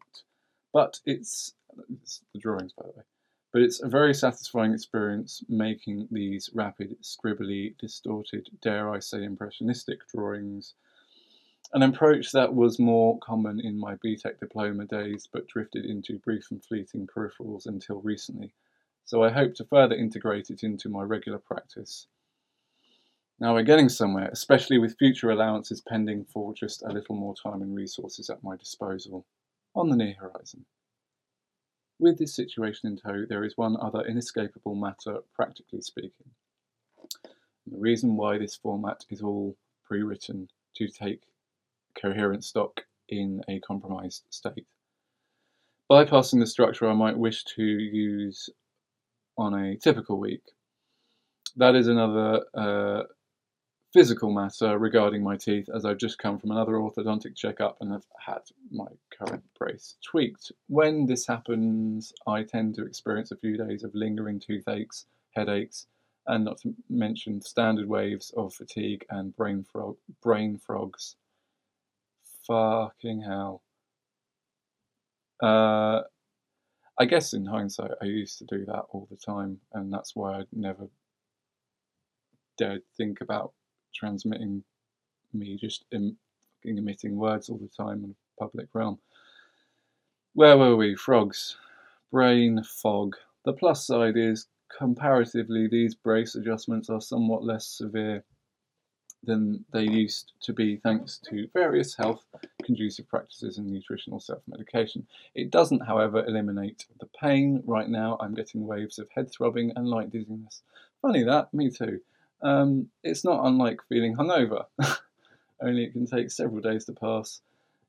But 0.71 0.99
it's, 1.05 1.53
it's 2.01 2.21
the 2.33 2.39
drawings, 2.39 2.73
by 2.73 2.83
the 2.85 2.97
way. 2.97 3.03
But 3.51 3.61
it's 3.61 3.83
a 3.83 3.87
very 3.87 4.15
satisfying 4.15 4.73
experience 4.73 5.43
making 5.47 6.07
these 6.11 6.49
rapid, 6.55 6.95
scribbly, 7.03 7.77
distorted, 7.77 8.49
dare 8.61 8.89
I 8.89 8.99
say, 8.99 9.23
impressionistic 9.23 10.07
drawings. 10.07 10.73
An 11.73 11.83
approach 11.83 12.31
that 12.31 12.53
was 12.53 12.79
more 12.79 13.19
common 13.19 13.59
in 13.59 13.79
my 13.79 13.95
BTEC 13.95 14.39
diploma 14.39 14.85
days, 14.85 15.27
but 15.31 15.47
drifted 15.47 15.85
into 15.85 16.17
brief 16.19 16.49
and 16.49 16.63
fleeting 16.63 17.07
peripherals 17.07 17.67
until 17.67 18.01
recently. 18.01 18.53
So 19.05 19.23
I 19.23 19.31
hope 19.31 19.53
to 19.55 19.65
further 19.65 19.95
integrate 19.95 20.49
it 20.49 20.63
into 20.63 20.89
my 20.89 21.03
regular 21.03 21.37
practice. 21.37 22.07
Now 23.39 23.53
we're 23.53 23.63
getting 23.63 23.89
somewhere, 23.89 24.29
especially 24.31 24.77
with 24.77 24.97
future 24.97 25.29
allowances 25.29 25.81
pending 25.81 26.25
for 26.25 26.53
just 26.53 26.83
a 26.83 26.91
little 26.91 27.15
more 27.15 27.35
time 27.35 27.61
and 27.61 27.75
resources 27.75 28.29
at 28.29 28.43
my 28.43 28.55
disposal 28.55 29.25
on 29.75 29.89
the 29.89 29.95
near 29.95 30.15
horizon. 30.19 30.65
With 31.99 32.17
this 32.17 32.35
situation 32.35 32.89
in 32.89 32.97
tow, 32.97 33.25
there 33.27 33.43
is 33.43 33.57
one 33.57 33.75
other 33.81 34.01
inescapable 34.01 34.75
matter, 34.75 35.19
practically 35.35 35.81
speaking. 35.81 36.31
And 37.65 37.75
the 37.75 37.79
reason 37.79 38.15
why 38.15 38.37
this 38.37 38.55
format 38.55 39.05
is 39.09 39.21
all 39.21 39.57
pre-written 39.85 40.49
to 40.75 40.87
take 40.87 41.23
coherent 42.01 42.43
stock 42.43 42.81
in 43.09 43.41
a 43.47 43.59
compromised 43.59 44.23
state. 44.29 44.65
Bypassing 45.91 46.39
the 46.39 46.47
structure 46.47 46.89
I 46.89 46.93
might 46.93 47.17
wish 47.17 47.43
to 47.55 47.63
use 47.63 48.49
on 49.37 49.53
a 49.53 49.75
typical 49.77 50.19
week. 50.19 50.43
That 51.55 51.75
is 51.75 51.87
another 51.87 52.45
uh, 52.53 53.03
physical 53.93 54.33
matter 54.33 54.77
regarding 54.79 55.23
my 55.23 55.37
teeth 55.37 55.69
as 55.73 55.85
I've 55.85 55.99
just 55.99 56.17
come 56.17 56.39
from 56.39 56.51
another 56.51 56.73
orthodontic 56.73 57.35
checkup 57.35 57.77
and 57.79 57.91
have 57.91 58.05
had 58.25 58.41
my 58.71 58.87
current 59.17 59.43
brace 59.57 59.95
tweaked. 60.03 60.51
When 60.67 61.05
this 61.05 61.27
happens, 61.27 62.11
I 62.25 62.43
tend 62.43 62.73
to 62.75 62.85
experience 62.85 63.31
a 63.31 63.37
few 63.37 63.55
days 63.55 63.83
of 63.83 63.93
lingering 63.93 64.39
toothaches, 64.39 65.05
headaches, 65.35 65.85
and 66.25 66.45
not 66.45 66.57
to 66.61 66.73
mention 66.89 67.41
standard 67.41 67.87
waves 67.87 68.33
of 68.35 68.53
fatigue 68.53 69.05
and 69.09 69.35
brain 69.35 69.63
frog 69.71 69.97
brain 70.21 70.57
frogs. 70.57 71.15
Fucking 72.47 73.21
hell. 73.21 73.61
Uh, 75.41 76.01
I 76.99 77.05
guess 77.05 77.33
in 77.33 77.45
hindsight, 77.45 77.91
I 78.01 78.05
used 78.05 78.37
to 78.39 78.45
do 78.45 78.65
that 78.65 78.83
all 78.89 79.07
the 79.09 79.17
time, 79.17 79.59
and 79.73 79.91
that's 79.91 80.15
why 80.15 80.39
I 80.39 80.43
never 80.51 80.87
dared 82.57 82.83
think 82.95 83.21
about 83.21 83.53
transmitting 83.95 84.63
me 85.33 85.57
just 85.57 85.85
em- 85.91 86.17
emitting 86.63 87.15
words 87.15 87.49
all 87.49 87.57
the 87.57 87.83
time 87.83 88.03
in 88.03 88.11
a 88.11 88.39
public 88.39 88.67
realm. 88.73 88.99
Where 90.33 90.57
were 90.57 90.75
we? 90.75 90.95
Frogs. 90.95 91.57
Brain 92.11 92.63
fog. 92.63 93.15
The 93.45 93.53
plus 93.53 93.87
side 93.87 94.17
is, 94.17 94.47
comparatively, 94.77 95.67
these 95.67 95.95
brace 95.95 96.35
adjustments 96.35 96.89
are 96.89 97.01
somewhat 97.01 97.43
less 97.43 97.67
severe 97.67 98.23
than 99.23 99.63
they 99.71 99.83
used 99.83 100.33
to 100.41 100.53
be 100.53 100.77
thanks 100.77 101.17
to 101.29 101.47
various 101.53 101.95
health 101.95 102.25
conducive 102.63 103.07
practices 103.07 103.57
and 103.57 103.67
nutritional 103.67 104.19
self 104.19 104.41
medication. 104.47 105.07
It 105.35 105.51
doesn't, 105.51 105.85
however, 105.85 106.25
eliminate 106.25 106.85
the 106.99 107.07
pain. 107.19 107.63
Right 107.65 107.89
now, 107.89 108.17
I'm 108.19 108.33
getting 108.33 108.67
waves 108.67 108.99
of 108.99 109.09
head 109.15 109.31
throbbing 109.31 109.71
and 109.75 109.87
light 109.87 110.11
dizziness. 110.11 110.61
Funny 111.01 111.23
that, 111.23 111.53
me 111.53 111.69
too. 111.69 112.01
Um, 112.41 112.89
it's 113.03 113.23
not 113.23 113.45
unlike 113.45 113.79
feeling 113.87 114.15
hungover, 114.15 114.65
only 115.61 115.85
it 115.85 115.93
can 115.93 116.05
take 116.05 116.29
several 116.29 116.61
days 116.61 116.85
to 116.85 116.93
pass. 116.93 117.41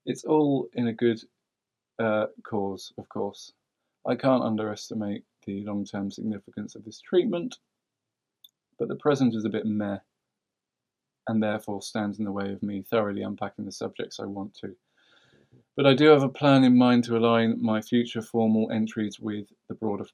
It's 0.06 0.24
all 0.24 0.68
in 0.74 0.86
a 0.86 0.92
good 0.92 1.20
uh, 1.98 2.26
cause, 2.44 2.92
of 2.98 3.08
course. 3.08 3.52
I 4.06 4.14
can't 4.14 4.44
underestimate 4.44 5.24
the 5.46 5.64
long 5.64 5.84
term 5.84 6.10
significance 6.10 6.74
of 6.74 6.84
this 6.84 7.00
treatment, 7.00 7.56
but 8.78 8.88
the 8.88 8.96
present 8.96 9.34
is 9.34 9.44
a 9.44 9.50
bit 9.50 9.66
meh 9.66 9.98
and 11.28 11.42
therefore 11.42 11.82
stands 11.82 12.18
in 12.18 12.24
the 12.24 12.32
way 12.32 12.52
of 12.52 12.62
me 12.62 12.82
thoroughly 12.82 13.22
unpacking 13.22 13.64
the 13.64 13.72
subjects 13.72 14.20
I 14.20 14.26
want 14.26 14.54
to. 14.62 14.74
But 15.76 15.86
I 15.86 15.94
do 15.94 16.06
have 16.08 16.22
a 16.22 16.28
plan 16.28 16.64
in 16.64 16.76
mind 16.76 17.04
to 17.04 17.16
align 17.16 17.60
my 17.60 17.80
future 17.80 18.22
formal 18.22 18.70
entries 18.70 19.18
with 19.18 19.46
the 19.68 19.74
broader, 19.74 20.06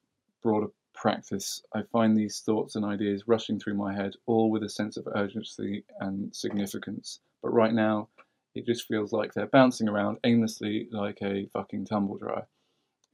broader 0.43 0.69
practice, 0.95 1.63
I 1.75 1.83
find 1.93 2.17
these 2.17 2.41
thoughts 2.41 2.77
and 2.77 2.85
ideas 2.85 3.25
rushing 3.27 3.59
through 3.59 3.75
my 3.75 3.95
head, 3.95 4.15
all 4.27 4.51
with 4.51 4.63
a 4.63 4.69
sense 4.69 4.97
of 4.97 5.09
urgency 5.15 5.85
and 6.01 6.35
significance. 6.35 7.21
But 7.43 7.51
right 7.51 7.73
now, 7.73 8.09
it 8.55 8.67
just 8.67 8.87
feels 8.87 9.13
like 9.13 9.33
they're 9.33 9.47
bouncing 9.47 9.89
around 9.89 10.19
aimlessly 10.25 10.89
like 10.91 11.19
a 11.23 11.47
fucking 11.53 11.87
tumble 11.87 12.19
dryer. 12.19 12.47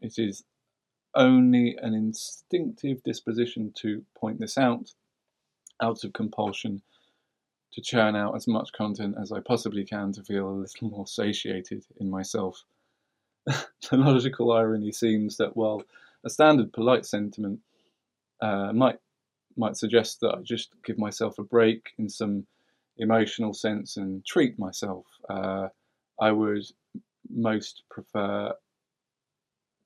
It 0.00 0.18
is 0.18 0.44
only 1.14 1.76
an 1.80 1.94
instinctive 1.94 3.02
disposition 3.02 3.72
to 3.76 4.04
point 4.18 4.40
this 4.40 4.58
out, 4.58 4.90
out 5.80 6.04
of 6.04 6.12
compulsion, 6.12 6.82
to 7.76 7.82
churn 7.82 8.16
out 8.16 8.34
as 8.34 8.48
much 8.48 8.72
content 8.72 9.14
as 9.20 9.30
I 9.30 9.40
possibly 9.40 9.84
can 9.84 10.10
to 10.12 10.22
feel 10.22 10.48
a 10.48 10.50
little 10.50 10.88
more 10.88 11.06
satiated 11.06 11.84
in 12.00 12.08
myself. 12.10 12.64
the 13.46 13.62
logical 13.92 14.50
irony 14.50 14.90
seems 14.90 15.36
that 15.36 15.54
while 15.56 15.82
a 16.24 16.30
standard 16.30 16.72
polite 16.72 17.04
sentiment 17.04 17.60
uh, 18.40 18.72
might 18.72 18.98
might 19.58 19.76
suggest 19.76 20.20
that 20.20 20.34
I 20.34 20.42
just 20.42 20.70
give 20.84 20.98
myself 20.98 21.38
a 21.38 21.42
break 21.42 21.90
in 21.98 22.08
some 22.08 22.46
emotional 22.98 23.54
sense 23.54 23.96
and 23.96 24.24
treat 24.24 24.58
myself. 24.58 25.04
Uh, 25.28 25.68
I 26.20 26.32
would 26.32 26.64
most 27.30 27.82
prefer 27.90 28.52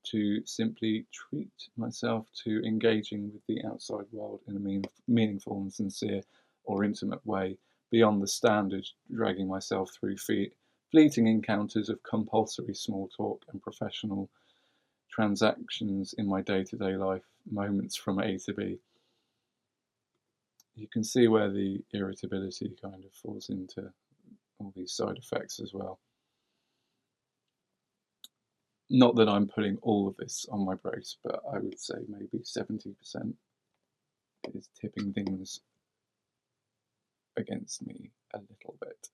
to 0.07 0.45
simply 0.45 1.05
treat 1.13 1.51
myself 1.77 2.27
to 2.43 2.61
engaging 2.65 3.31
with 3.31 3.45
the 3.47 3.65
outside 3.65 4.05
world 4.11 4.41
in 4.47 4.55
a 4.55 4.59
mean, 4.59 4.83
meaningful 5.07 5.61
and 5.61 5.71
sincere 5.71 6.21
or 6.63 6.83
intimate 6.83 7.25
way 7.25 7.57
beyond 7.91 8.21
the 8.21 8.27
standard 8.27 8.87
dragging 9.13 9.47
myself 9.47 9.91
through 9.99 10.17
fe- 10.17 10.51
fleeting 10.91 11.27
encounters 11.27 11.89
of 11.89 12.01
compulsory 12.03 12.73
small 12.73 13.09
talk 13.15 13.43
and 13.51 13.61
professional 13.61 14.29
transactions 15.09 16.13
in 16.17 16.27
my 16.27 16.41
day 16.41 16.63
to 16.63 16.77
day 16.77 16.95
life, 16.95 17.23
moments 17.51 17.95
from 17.95 18.19
A 18.19 18.37
to 18.39 18.53
B, 18.53 18.79
you 20.75 20.87
can 20.87 21.03
see 21.03 21.27
where 21.27 21.51
the 21.51 21.79
irritability 21.93 22.73
kind 22.81 23.03
of 23.03 23.13
falls 23.13 23.49
into 23.49 23.91
all 24.59 24.73
these 24.75 24.93
side 24.93 25.17
effects 25.17 25.59
as 25.59 25.73
well. 25.73 25.99
Not 28.89 29.15
that 29.15 29.29
I'm 29.29 29.47
putting 29.47 29.77
all 29.81 30.07
of 30.07 30.17
this 30.17 30.45
on 30.51 30.65
my 30.65 30.75
brace, 30.75 31.17
but 31.23 31.41
I 31.53 31.59
would 31.59 31.79
say 31.79 31.95
maybe 32.07 32.43
70% 32.43 32.95
is 34.53 34.69
tipping 34.79 35.13
things 35.13 35.61
against 37.41 37.85
me 37.85 38.11
a 38.33 38.37
little 38.37 38.77
bit. 38.79 39.09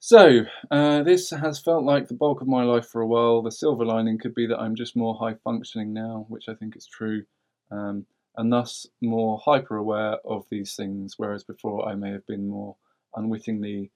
So, 0.00 0.44
uh, 0.70 1.02
this 1.02 1.30
has 1.30 1.58
felt 1.58 1.84
like 1.84 2.08
the 2.08 2.14
bulk 2.14 2.42
of 2.42 2.46
my 2.46 2.62
life 2.62 2.86
for 2.86 3.00
a 3.00 3.06
while. 3.06 3.40
The 3.40 3.50
silver 3.50 3.86
lining 3.86 4.18
could 4.18 4.34
be 4.34 4.46
that 4.46 4.60
I'm 4.60 4.74
just 4.74 4.96
more 4.96 5.14
high 5.14 5.36
functioning 5.42 5.94
now, 5.94 6.26
which 6.28 6.46
I 6.46 6.54
think 6.54 6.76
is 6.76 6.86
true, 6.86 7.24
um, 7.70 8.04
and 8.36 8.52
thus 8.52 8.86
more 9.00 9.40
hyper 9.42 9.78
aware 9.78 10.18
of 10.26 10.44
these 10.50 10.76
things, 10.76 11.14
whereas 11.16 11.42
before 11.42 11.88
I 11.88 11.94
may 11.94 12.10
have 12.10 12.26
been 12.26 12.46
more 12.46 12.76
unwittingly 13.16 13.92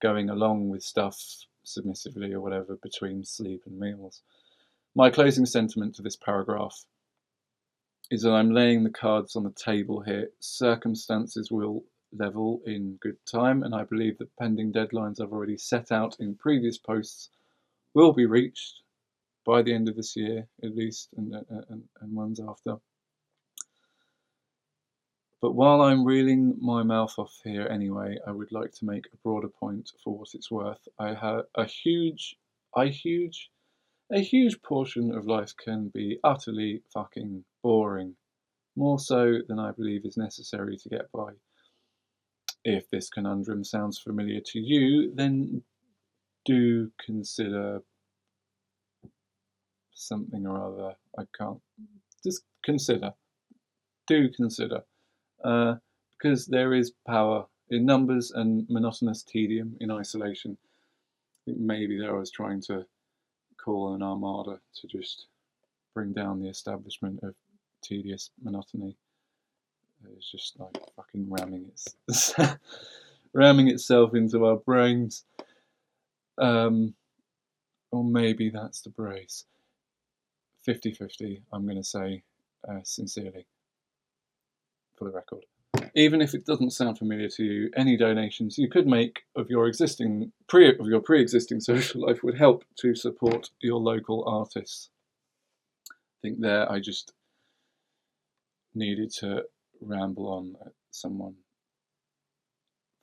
going 0.00 0.30
along 0.30 0.70
with 0.70 0.82
stuff 0.82 1.18
submissively 1.64 2.32
or 2.32 2.40
whatever 2.40 2.76
between 2.82 3.22
sleep 3.22 3.62
and 3.66 3.78
meals. 3.78 4.22
My 4.94 5.10
closing 5.10 5.44
sentiment 5.44 5.94
to 5.96 6.02
this 6.02 6.16
paragraph 6.16 6.86
is 8.10 8.22
that 8.22 8.32
I'm 8.32 8.52
laying 8.52 8.84
the 8.84 8.90
cards 8.90 9.36
on 9.36 9.44
the 9.44 9.52
table 9.52 10.00
here. 10.00 10.30
Circumstances 10.40 11.50
will 11.50 11.84
level 12.12 12.60
in 12.66 12.98
good 13.00 13.16
time, 13.26 13.62
and 13.62 13.74
I 13.74 13.84
believe 13.84 14.18
that 14.18 14.36
pending 14.36 14.72
deadlines 14.72 15.20
I've 15.20 15.32
already 15.32 15.56
set 15.56 15.92
out 15.92 16.16
in 16.20 16.34
previous 16.34 16.78
posts 16.78 17.30
will 17.94 18.12
be 18.12 18.26
reached 18.26 18.82
by 19.44 19.62
the 19.62 19.74
end 19.74 19.88
of 19.88 19.96
this 19.96 20.16
year, 20.16 20.46
at 20.62 20.76
least, 20.76 21.08
and, 21.16 21.34
uh, 21.34 21.38
uh, 21.50 21.62
and, 21.70 21.82
and 22.00 22.14
ones 22.14 22.40
after. 22.40 22.76
But 25.40 25.56
while 25.56 25.82
I'm 25.82 26.04
reeling 26.04 26.56
my 26.60 26.84
mouth 26.84 27.18
off 27.18 27.40
here 27.42 27.66
anyway, 27.68 28.16
I 28.24 28.30
would 28.30 28.52
like 28.52 28.70
to 28.74 28.84
make 28.84 29.06
a 29.06 29.16
broader 29.24 29.48
point 29.48 29.90
for 30.02 30.16
what 30.16 30.34
it's 30.34 30.52
worth. 30.52 30.86
I 31.00 31.14
have 31.14 31.46
a 31.56 31.64
huge, 31.64 32.36
I 32.76 32.86
huge, 32.86 33.50
a 34.12 34.20
huge 34.20 34.62
portion 34.62 35.12
of 35.12 35.26
life 35.26 35.52
can 35.56 35.88
be 35.88 36.20
utterly 36.22 36.82
fucking 36.94 37.44
boring, 37.60 38.14
more 38.76 39.00
so 39.00 39.38
than 39.48 39.58
I 39.58 39.72
believe 39.72 40.04
is 40.04 40.16
necessary 40.16 40.76
to 40.76 40.88
get 40.88 41.10
by. 41.10 41.32
If 42.64 42.90
this 42.90 43.10
conundrum 43.10 43.64
sounds 43.64 43.98
familiar 43.98 44.40
to 44.46 44.60
you, 44.60 45.12
then 45.14 45.62
do 46.44 46.90
consider 47.04 47.82
something 49.94 50.46
or 50.46 50.64
other. 50.64 50.96
I 51.18 51.24
can't. 51.36 51.60
Just 52.24 52.44
consider. 52.64 53.12
do 54.06 54.28
consider, 54.30 54.82
uh, 55.44 55.76
because 56.12 56.46
there 56.46 56.74
is 56.74 56.92
power 57.06 57.46
in 57.70 57.86
numbers 57.86 58.30
and 58.32 58.66
monotonous 58.68 59.22
tedium 59.22 59.76
in 59.80 59.90
isolation. 59.90 60.58
I 61.34 61.38
think 61.46 61.58
maybe 61.58 61.98
there 61.98 62.14
I 62.14 62.18
was 62.18 62.30
trying 62.30 62.62
to 62.62 62.86
call 63.62 63.94
an 63.94 64.02
armada 64.02 64.60
to 64.80 64.86
just 64.86 65.26
bring 65.94 66.12
down 66.12 66.40
the 66.40 66.48
establishment 66.48 67.20
of 67.22 67.34
tedious 67.82 68.30
monotony. 68.42 68.96
It's 70.16 70.30
just 70.30 70.58
like 70.58 70.76
fucking 70.96 71.26
ramming 71.28 71.66
its 71.68 72.34
ramming 73.32 73.68
itself 73.68 74.14
into 74.14 74.44
our 74.44 74.56
brains. 74.56 75.24
Um, 76.38 76.94
or 77.90 78.04
maybe 78.04 78.50
that's 78.50 78.80
the 78.80 78.90
brace. 78.90 79.44
50 80.64 80.92
50, 80.92 81.42
I'm 81.52 81.64
going 81.64 81.76
to 81.76 81.84
say 81.84 82.22
uh, 82.68 82.80
sincerely, 82.84 83.46
for 84.96 85.04
the 85.04 85.10
record. 85.10 85.44
Even 85.94 86.22
if 86.22 86.34
it 86.34 86.46
doesn't 86.46 86.70
sound 86.70 86.98
familiar 86.98 87.28
to 87.28 87.44
you, 87.44 87.70
any 87.76 87.96
donations 87.96 88.56
you 88.56 88.68
could 88.68 88.86
make 88.86 89.24
of 89.36 89.50
your 89.50 89.66
existing 89.66 90.32
pre 90.48 90.68
of 90.68 90.86
your 90.86 91.00
pre-existing 91.00 91.60
social 91.60 92.06
life 92.06 92.22
would 92.22 92.38
help 92.38 92.64
to 92.76 92.94
support 92.94 93.50
your 93.60 93.78
local 93.78 94.24
artists. 94.26 94.90
I 95.90 96.18
think 96.22 96.40
there 96.40 96.70
I 96.70 96.78
just 96.78 97.12
needed 98.74 99.10
to 99.14 99.42
ramble 99.84 100.28
on 100.28 100.56
at 100.64 100.72
someone 100.90 101.34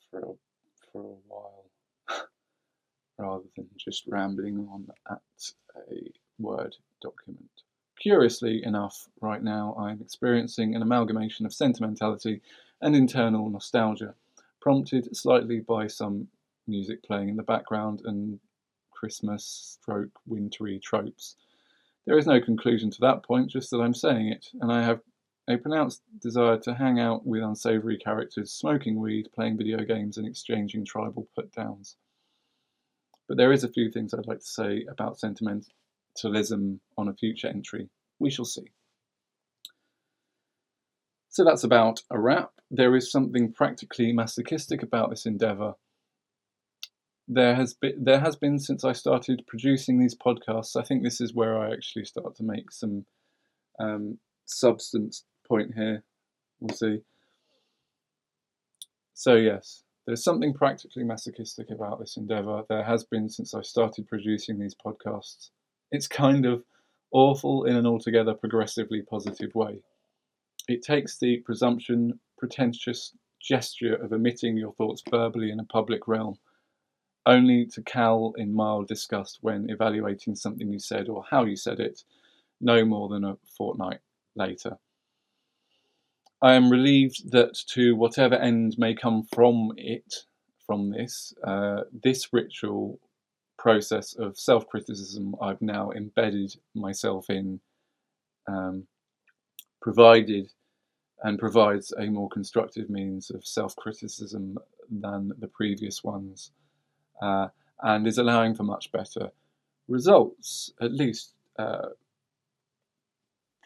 for 0.09 0.19
a, 0.19 0.33
for 0.91 1.01
a 1.03 1.17
while 1.27 1.65
rather 3.17 3.43
than 3.55 3.67
just 3.77 4.03
rambling 4.07 4.67
on 4.71 4.88
at 5.09 5.53
a 5.91 6.12
Word 6.39 6.75
document. 7.01 7.50
Curiously 8.00 8.63
enough, 8.63 9.09
right 9.19 9.43
now 9.43 9.75
I'm 9.77 10.01
experiencing 10.01 10.74
an 10.74 10.81
amalgamation 10.81 11.45
of 11.45 11.53
sentimentality 11.53 12.41
and 12.81 12.95
internal 12.95 13.50
nostalgia, 13.50 14.15
prompted 14.62 15.15
slightly 15.15 15.59
by 15.59 15.88
some 15.88 16.27
music 16.65 17.03
playing 17.03 17.29
in 17.29 17.36
the 17.36 17.43
background 17.43 18.01
and 18.05 18.39
Christmas 18.91 19.77
stroke 19.81 20.12
wintry 20.25 20.79
tropes. 20.79 21.36
There 22.05 22.17
is 22.17 22.27
no 22.27 22.39
conclusion 22.39 22.89
to 22.91 23.01
that 23.01 23.24
point, 23.24 23.50
just 23.50 23.69
that 23.71 23.81
I'm 23.81 23.93
saying 23.93 24.29
it, 24.29 24.48
and 24.62 24.71
I 24.71 24.81
have 24.83 25.01
a 25.49 25.57
pronounced 25.57 26.03
desire 26.21 26.57
to 26.59 26.75
hang 26.75 26.99
out 26.99 27.25
with 27.25 27.41
unsavoury 27.41 27.97
characters, 27.97 28.51
smoking 28.51 28.99
weed, 28.99 29.29
playing 29.33 29.57
video 29.57 29.79
games, 29.83 30.17
and 30.17 30.27
exchanging 30.27 30.85
tribal 30.85 31.27
put 31.35 31.51
downs. 31.51 31.95
But 33.27 33.37
there 33.37 33.51
is 33.51 33.63
a 33.63 33.69
few 33.69 33.91
things 33.91 34.13
I'd 34.13 34.27
like 34.27 34.39
to 34.39 34.45
say 34.45 34.85
about 34.87 35.19
sentimentalism 35.19 36.79
on 36.97 37.07
a 37.07 37.13
future 37.13 37.47
entry. 37.47 37.89
We 38.19 38.29
shall 38.29 38.45
see. 38.45 38.71
So 41.29 41.43
that's 41.43 41.63
about 41.63 42.01
a 42.11 42.19
wrap. 42.19 42.51
There 42.69 42.95
is 42.95 43.11
something 43.11 43.51
practically 43.51 44.13
masochistic 44.13 44.83
about 44.83 45.09
this 45.09 45.25
endeavour. 45.25 45.75
There 47.27 47.55
has 47.55 47.73
been 47.73 48.03
there 48.03 48.19
has 48.19 48.35
been 48.35 48.59
since 48.59 48.83
I 48.83 48.93
started 48.93 49.43
producing 49.47 49.99
these 49.99 50.15
podcasts. 50.15 50.75
I 50.75 50.83
think 50.83 51.03
this 51.03 51.21
is 51.21 51.33
where 51.33 51.57
I 51.57 51.71
actually 51.71 52.05
start 52.05 52.35
to 52.37 52.43
make 52.43 52.71
some 52.71 53.05
um, 53.79 54.17
substance 54.45 55.23
point 55.49 55.73
here. 55.75 56.03
We'll 56.59 56.75
see. 56.75 57.01
So 59.13 59.35
yes, 59.35 59.83
there's 60.05 60.23
something 60.23 60.53
practically 60.53 61.03
masochistic 61.03 61.69
about 61.71 61.99
this 61.99 62.15
endeavour. 62.15 62.63
There 62.69 62.83
has 62.83 63.03
been 63.03 63.29
since 63.29 63.53
I 63.53 63.61
started 63.61 64.07
producing 64.07 64.59
these 64.59 64.75
podcasts. 64.75 65.49
It's 65.91 66.07
kind 66.07 66.45
of 66.45 66.63
awful 67.11 67.65
in 67.65 67.75
an 67.75 67.85
altogether 67.85 68.33
progressively 68.33 69.01
positive 69.01 69.53
way. 69.55 69.81
It 70.67 70.83
takes 70.83 71.17
the 71.17 71.37
presumption, 71.37 72.19
pretentious 72.37 73.13
gesture 73.41 73.95
of 73.95 74.13
emitting 74.13 74.57
your 74.57 74.73
thoughts 74.73 75.03
verbally 75.09 75.51
in 75.51 75.59
a 75.59 75.65
public 75.65 76.07
realm, 76.07 76.37
only 77.25 77.65
to 77.73 77.81
cowl 77.81 78.33
in 78.38 78.53
mild 78.53 78.88
disgust 78.88 79.39
when 79.41 79.69
evaluating 79.69 80.35
something 80.35 80.71
you 80.71 80.79
said 80.79 81.09
or 81.09 81.25
how 81.29 81.45
you 81.45 81.55
said 81.55 81.79
it, 81.79 82.03
no 82.62 82.85
more 82.85 83.09
than 83.09 83.23
a 83.23 83.38
fortnight 83.57 83.99
later. 84.35 84.77
I 86.41 86.54
am 86.54 86.69
relieved 86.69 87.32
that 87.32 87.56
to 87.73 87.95
whatever 87.95 88.36
end 88.36 88.78
may 88.78 88.95
come 88.95 89.23
from 89.23 89.73
it, 89.75 90.23
from 90.65 90.89
this, 90.91 91.34
uh, 91.43 91.82
this 91.91 92.32
ritual 92.32 92.99
process 93.58 94.13
of 94.13 94.39
self 94.39 94.65
criticism 94.67 95.36
I've 95.41 95.62
now 95.62 95.91
embedded 95.91 96.56
myself 96.73 97.30
in, 97.30 97.60
um, 98.47 98.88
provided 99.82 100.49
and 101.23 101.38
provides 101.38 101.91
a 101.99 102.06
more 102.06 102.30
constructive 102.30 102.89
means 102.89 103.30
of 103.32 103.45
self 103.45 103.75
criticism 103.75 104.58
than 104.89 105.34
the 105.39 105.47
previous 105.47 106.06
ones, 106.06 106.52
uh, 107.21 107.49
and 107.82 108.08
is 108.08 108.17
allowing 108.17 108.56
for 108.56 108.63
much 108.63 108.93
better 108.93 109.30
results, 109.89 110.71
at 110.80 110.93
least 110.93 111.34
uh, 111.58 111.89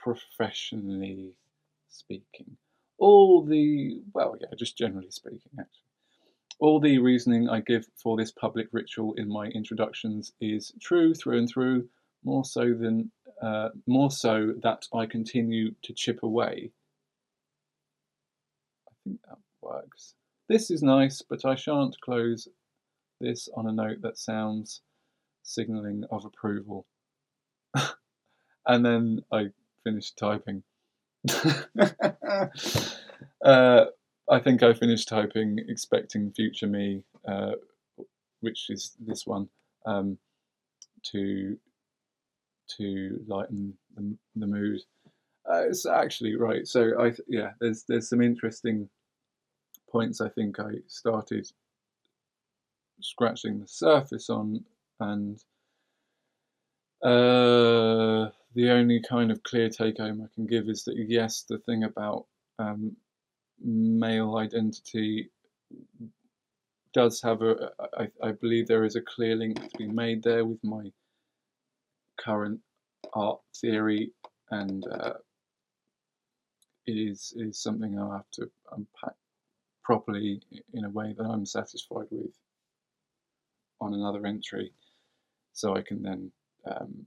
professionally 0.02 1.34
speaking 1.90 2.58
all 3.04 3.44
the, 3.44 4.02
well, 4.13 4.38
yeah, 4.39 4.48
just 4.58 4.78
generally 4.78 5.12
speaking, 5.12 5.52
actually. 5.60 5.84
All 6.60 6.80
the 6.80 7.00
reasoning 7.00 7.50
I 7.50 7.60
give 7.60 7.86
for 8.02 8.16
this 8.16 8.32
public 8.32 8.68
ritual 8.72 9.13
in 9.16 9.28
my 9.28 9.48
introductions 9.48 10.32
is 10.39 10.72
true 10.80 11.13
through 11.13 11.39
and 11.39 11.50
through, 11.50 11.89
more 12.24 12.46
so 12.46 12.74
than 12.74 13.12
uh, 13.42 13.70
more 13.88 14.10
so 14.10 14.54
that 14.63 14.88
I 14.94 15.06
continue 15.06 15.72
to 15.82 15.94
chip 15.94 16.24
away. 16.24 16.72
I 18.88 18.94
think 19.04 19.20
that 19.28 19.39
works. 19.62 20.13
This 20.48 20.72
is 20.72 20.82
nice, 20.82 21.22
but 21.22 21.44
I 21.44 21.56
shan't 21.56 22.00
close 22.00 22.48
this 23.20 23.50
on 23.58 23.68
a 23.68 23.74
note 23.74 24.02
that 24.02 24.18
sounds 24.18 24.80
signalling 25.44 26.06
of 26.10 26.24
approval. 26.24 26.86
and 28.66 28.86
then 28.86 29.20
I 29.30 29.48
finished 29.84 30.18
typing. 30.18 30.63
uh, 33.44 33.86
I 34.30 34.40
think 34.40 34.64
I 34.64 34.74
finished 34.74 35.08
typing 35.08 35.60
expecting 35.68 36.32
future 36.32 36.68
me, 36.68 37.04
uh, 37.28 37.54
which 38.42 38.70
is 38.70 38.96
this 39.00 39.26
one, 39.26 39.48
um, 39.86 40.18
to 41.12 41.58
to 42.78 43.24
lighten 43.28 43.74
the, 43.96 44.16
the 44.36 44.48
mood. 44.48 44.82
Uh, 45.50 45.64
it's 45.68 45.86
actually 45.86 46.36
right. 46.36 46.68
So 46.68 47.00
I 47.00 47.14
yeah, 47.28 47.52
there's 47.60 47.84
there's 47.88 48.10
some 48.10 48.22
interesting 48.22 48.90
points 49.90 50.22
I 50.22 50.30
think 50.30 50.60
I 50.60 50.72
started 50.88 51.48
scratching 53.02 53.60
the 53.60 53.68
surface 53.68 54.30
on, 54.30 54.64
and 55.00 55.38
uh, 57.04 58.30
the 58.56 58.70
only 58.70 59.02
kind 59.02 59.32
of 59.32 59.44
clear 59.44 59.70
take 59.70 59.98
home 59.98 60.22
I 60.22 60.34
can 60.34 60.46
give 60.46 60.70
is 60.70 60.84
that 60.86 60.96
yes, 61.08 61.46
the 61.48 61.58
thing 61.60 61.84
about 61.84 62.26
um, 62.60 62.96
male 63.63 64.38
identity 64.38 65.30
does 66.94 67.22
have 67.22 67.42
a. 67.42 67.72
I, 67.98 68.08
I 68.22 68.32
believe 68.34 68.68
there 68.68 68.86
is 68.86 68.96
a 68.96 69.02
clear 69.02 69.36
link 69.36 69.60
to 69.72 69.78
be 69.78 69.88
made 69.88 70.24
there 70.24 70.46
with 70.46 70.63
my 70.63 70.92
current 72.20 72.60
art 73.13 73.39
theory, 73.60 74.12
and 74.52 74.86
uh, 74.88 75.13
it 76.86 76.94
is 76.94 77.34
is 77.36 77.62
something 77.62 77.98
I'll 77.98 78.12
have 78.12 78.30
to 78.34 78.50
unpack 78.72 79.16
properly 79.84 80.42
in 80.74 80.86
a 80.86 80.89
way 80.89 81.13
that 81.18 81.26
I'm 81.26 81.46
satisfied 81.46 82.08
with 82.12 82.32
on 83.82 83.94
another 83.94 84.26
entry, 84.26 84.72
so 85.54 85.76
I 85.76 85.82
can 85.82 86.04
then 86.04 86.32
um, 86.66 87.06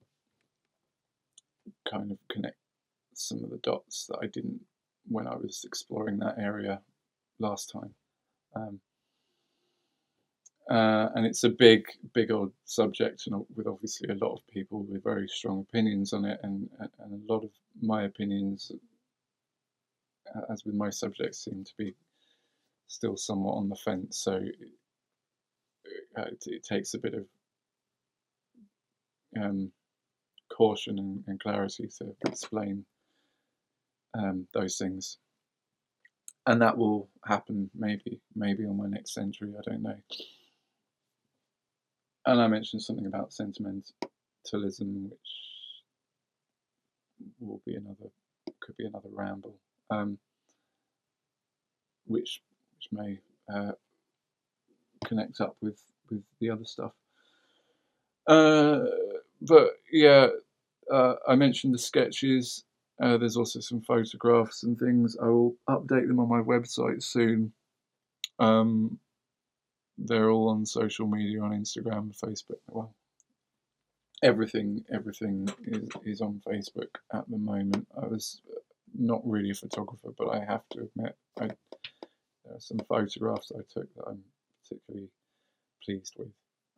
kind 1.91 2.11
of 2.11 2.19
connect 2.31 2.57
some 3.15 3.43
of 3.45 3.51
the 3.51 3.59
dots 3.59 4.07
that 4.09 4.19
I 4.23 4.27
didn't 4.27 4.61
when 5.09 5.27
I 5.27 5.37
was 5.37 5.65
exploring 5.65 6.19
that 6.19 6.39
area 6.39 6.81
last 7.39 7.71
time. 7.73 7.95
Um, 8.55 8.81
uh, 10.71 11.11
and 11.15 11.25
it's 11.25 11.45
a 11.45 11.49
big, 11.49 11.87
big 12.13 12.31
old 12.33 12.53
subject, 12.65 13.27
and 13.27 13.45
with 13.55 13.69
obviously 13.69 14.09
a 14.09 14.25
lot 14.25 14.35
of 14.35 14.47
people 14.49 14.83
with 14.83 15.05
very 15.05 15.29
strong 15.29 15.61
opinions 15.69 16.13
on 16.13 16.25
it, 16.25 16.41
and, 16.43 16.69
and 16.81 17.29
a 17.29 17.33
lot 17.33 17.45
of 17.45 17.51
my 17.81 18.03
opinions, 18.05 18.73
as 20.51 20.65
with 20.65 20.75
most 20.75 20.99
subjects, 20.99 21.45
seem 21.45 21.63
to 21.63 21.73
be 21.79 21.95
still 22.89 23.17
somewhat 23.17 23.55
on 23.55 23.69
the 23.69 23.77
fence. 23.77 24.19
So 24.19 24.33
it, 24.33 24.57
uh, 26.19 26.23
it, 26.23 26.45
it 26.47 26.65
takes 26.65 26.95
a 26.95 26.99
bit 26.99 27.15
of 27.15 27.27
um, 29.41 29.71
caution 30.57 30.99
and, 30.99 31.25
and 31.29 31.41
clarity 31.41 31.89
to 31.99 32.15
explain 32.27 32.85
um, 34.19 34.47
those 34.55 34.79
things. 34.79 35.19
And 36.47 36.63
that 36.63 36.79
will 36.79 37.09
happen 37.25 37.71
maybe, 37.75 38.21
maybe 38.37 38.65
on 38.67 38.77
my 38.79 38.89
next 38.89 39.15
century, 39.15 39.53
I 39.59 39.71
don't 39.71 39.83
know. 39.83 39.97
And 42.27 42.41
I 42.41 42.49
mentioned 42.49 42.83
something 42.83 43.07
about 43.07 43.33
sentimentalism, 43.33 45.11
which 45.11 45.31
will 47.41 47.63
be 47.67 47.77
another, 47.77 48.11
could 48.61 48.77
be 48.77 48.87
another 48.87 49.11
ramble. 49.13 49.57
um, 49.91 50.19
which 52.07 52.43
which 52.75 52.89
may 52.93 53.19
uh, 53.55 53.73
connect 55.07 55.41
up 55.41 55.57
with 55.61 55.81
with 56.11 56.23
the 56.41 56.51
other 56.51 56.65
stuff. 56.65 56.93
Uh, 58.27 58.81
but 59.43 59.71
yeah, 59.93 60.29
uh, 60.93 61.15
I 61.27 61.35
mentioned 61.35 61.75
the 61.75 61.79
sketches. 61.79 62.65
Uh, 63.01 63.19
there's 63.19 63.37
also 63.37 63.61
some 63.61 63.83
photographs 63.83 64.63
and 64.63 64.79
things. 64.79 65.17
I 65.21 65.27
will 65.27 65.57
update 65.69 66.09
them 66.09 66.21
on 66.21 66.29
my 66.29 66.41
website 66.41 67.03
soon. 67.03 67.53
Um, 68.39 68.99
they're 69.99 70.31
all 70.31 70.49
on 70.49 70.67
social 70.67 71.07
media 71.07 71.41
on 71.43 71.53
Instagram, 71.53 72.19
Facebook. 72.19 72.61
Well, 72.69 72.95
everything, 74.23 74.85
everything 74.93 75.49
is, 75.67 75.89
is 76.05 76.21
on 76.21 76.43
Facebook 76.47 76.89
at 77.13 77.29
the 77.29 77.39
moment. 77.39 77.87
I 78.01 78.07
was 78.07 78.41
not 78.95 79.21
really 79.25 79.51
a 79.51 79.55
photographer, 79.55 80.11
but 80.17 80.29
I 80.29 80.45
have 80.45 80.63
to 80.71 80.81
admit, 80.81 81.17
I, 81.41 81.47
there 82.45 82.55
are 82.55 82.61
some 82.61 82.79
photographs 82.89 83.53
I 83.55 83.61
took 83.73 83.95
that 83.95 84.05
I'm 84.07 84.23
particularly 84.63 85.09
pleased 85.85 86.15
with. 86.19 86.33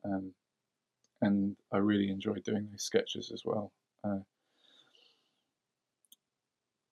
Um, 0.05 0.33
and 1.21 1.57
I 1.73 1.79
really 1.79 2.11
enjoyed 2.11 2.45
doing 2.45 2.69
those 2.71 2.83
sketches 2.83 3.31
as 3.33 3.43
well. 3.45 3.73
Uh, 4.05 4.19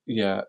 yeah, 0.06 0.42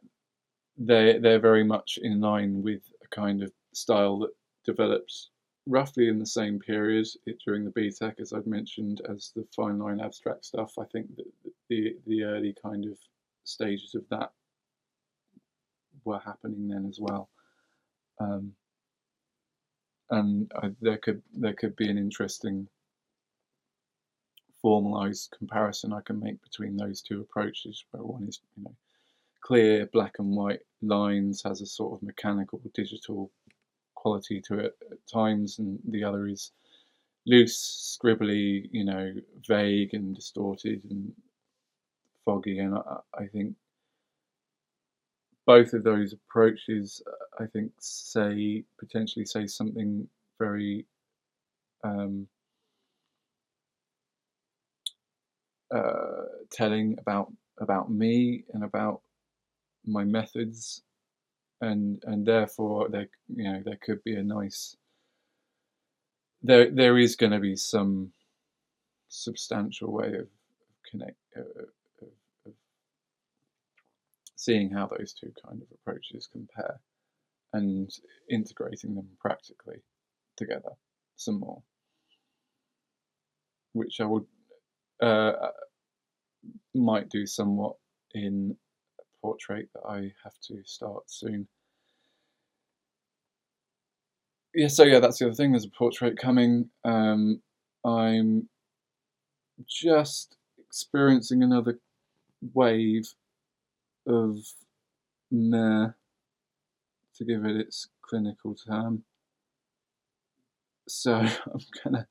they 0.77 1.19
they're 1.19 1.39
very 1.39 1.63
much 1.63 1.99
in 2.01 2.21
line 2.21 2.61
with 2.63 2.83
a 3.03 3.07
kind 3.15 3.43
of 3.43 3.51
style 3.73 4.19
that 4.19 4.31
develops 4.65 5.29
roughly 5.67 6.07
in 6.07 6.19
the 6.19 6.25
same 6.25 6.59
period 6.59 7.07
during 7.45 7.65
the 7.65 7.71
BTEC, 7.71 8.19
as 8.19 8.33
I've 8.33 8.47
mentioned, 8.47 9.01
as 9.09 9.31
the 9.35 9.45
fine 9.55 9.79
line 9.79 9.99
abstract 9.99 10.45
stuff. 10.45 10.73
I 10.79 10.85
think 10.85 11.15
that 11.17 11.27
the 11.69 11.95
the 12.07 12.23
early 12.23 12.55
kind 12.61 12.85
of 12.85 12.97
stages 13.43 13.95
of 13.95 14.03
that 14.09 14.31
were 16.05 16.19
happening 16.19 16.67
then 16.67 16.85
as 16.87 16.99
well. 16.99 17.29
Um, 18.19 18.53
and 20.09 20.51
I, 20.55 20.71
there 20.81 20.97
could 20.97 21.21
there 21.33 21.53
could 21.53 21.75
be 21.75 21.89
an 21.89 21.97
interesting 21.97 22.67
formalized 24.61 25.33
comparison 25.37 25.93
I 25.93 26.01
can 26.01 26.19
make 26.19 26.41
between 26.41 26.77
those 26.77 27.01
two 27.01 27.21
approaches, 27.21 27.83
where 27.91 28.03
one 28.03 28.27
is 28.27 28.39
you 28.55 28.63
know 28.63 28.75
clear 29.41 29.87
black 29.93 30.15
and 30.19 30.35
white 30.35 30.61
lines, 30.81 31.41
has 31.43 31.61
a 31.61 31.65
sort 31.65 31.93
of 31.93 32.03
mechanical 32.05 32.61
digital 32.73 33.31
quality 33.95 34.41
to 34.47 34.59
it 34.59 34.77
at 34.91 34.97
times, 35.11 35.59
and 35.59 35.79
the 35.89 36.03
other 36.03 36.27
is 36.27 36.51
loose, 37.25 37.99
scribbly, 38.01 38.69
you 38.71 38.85
know, 38.85 39.13
vague 39.47 39.93
and 39.93 40.15
distorted 40.15 40.81
and 40.89 41.11
foggy. 42.25 42.59
And 42.59 42.75
I, 42.75 42.97
I 43.13 43.27
think 43.27 43.55
both 45.45 45.73
of 45.73 45.83
those 45.83 46.13
approaches, 46.13 47.01
I 47.39 47.45
think, 47.45 47.71
say 47.79 48.63
potentially 48.79 49.25
say 49.25 49.47
something 49.47 50.07
very 50.39 50.85
um, 51.83 52.27
uh, 55.73 56.23
telling 56.51 56.97
about 56.99 57.31
about 57.59 57.91
me 57.91 58.43
and 58.53 58.63
about 58.63 59.01
my 59.85 60.03
methods, 60.03 60.81
and 61.61 62.03
and 62.05 62.25
therefore 62.25 62.89
there 62.89 63.07
you 63.27 63.43
know 63.43 63.61
there 63.65 63.79
could 63.83 64.03
be 64.03 64.15
a 64.15 64.23
nice 64.23 64.77
there 66.41 66.69
there 66.71 66.97
is 66.97 67.15
going 67.15 67.31
to 67.31 67.39
be 67.39 67.55
some 67.55 68.11
substantial 69.09 69.91
way 69.91 70.13
of, 70.13 70.27
connect 70.89 71.17
uh, 71.35 71.41
of, 72.01 72.07
of 72.45 72.53
seeing 74.35 74.69
how 74.69 74.87
those 74.87 75.13
two 75.13 75.31
kind 75.45 75.61
of 75.61 75.67
approaches 75.73 76.29
compare 76.31 76.79
and 77.53 77.91
integrating 78.29 78.95
them 78.95 79.07
practically 79.19 79.77
together 80.37 80.71
some 81.15 81.39
more, 81.39 81.61
which 83.73 83.99
I 83.99 84.05
would 84.05 84.25
uh, 85.01 85.33
might 86.73 87.09
do 87.09 87.25
somewhat 87.25 87.75
in 88.13 88.55
a 88.99 89.03
portrait 89.21 89.69
that 89.73 89.83
I 89.87 90.11
have 90.23 90.33
to 90.47 90.61
start 90.65 91.03
soon. 91.07 91.47
Yeah, 94.53 94.67
so 94.67 94.83
yeah, 94.83 94.99
that's 94.99 95.19
the 95.19 95.25
other 95.25 95.35
thing. 95.35 95.51
There's 95.51 95.65
a 95.65 95.69
portrait 95.69 96.17
coming. 96.17 96.69
Um, 96.83 97.41
I'm 97.85 98.49
just 99.67 100.35
experiencing 100.57 101.43
another 101.43 101.79
wave 102.53 103.07
of 104.07 104.37
meh, 105.31 105.87
to 107.15 107.25
give 107.25 107.45
it 107.45 107.55
its 107.55 107.89
clinical 108.01 108.55
term. 108.55 109.03
So 110.87 111.13
I'm 111.15 111.61
gonna 111.83 112.07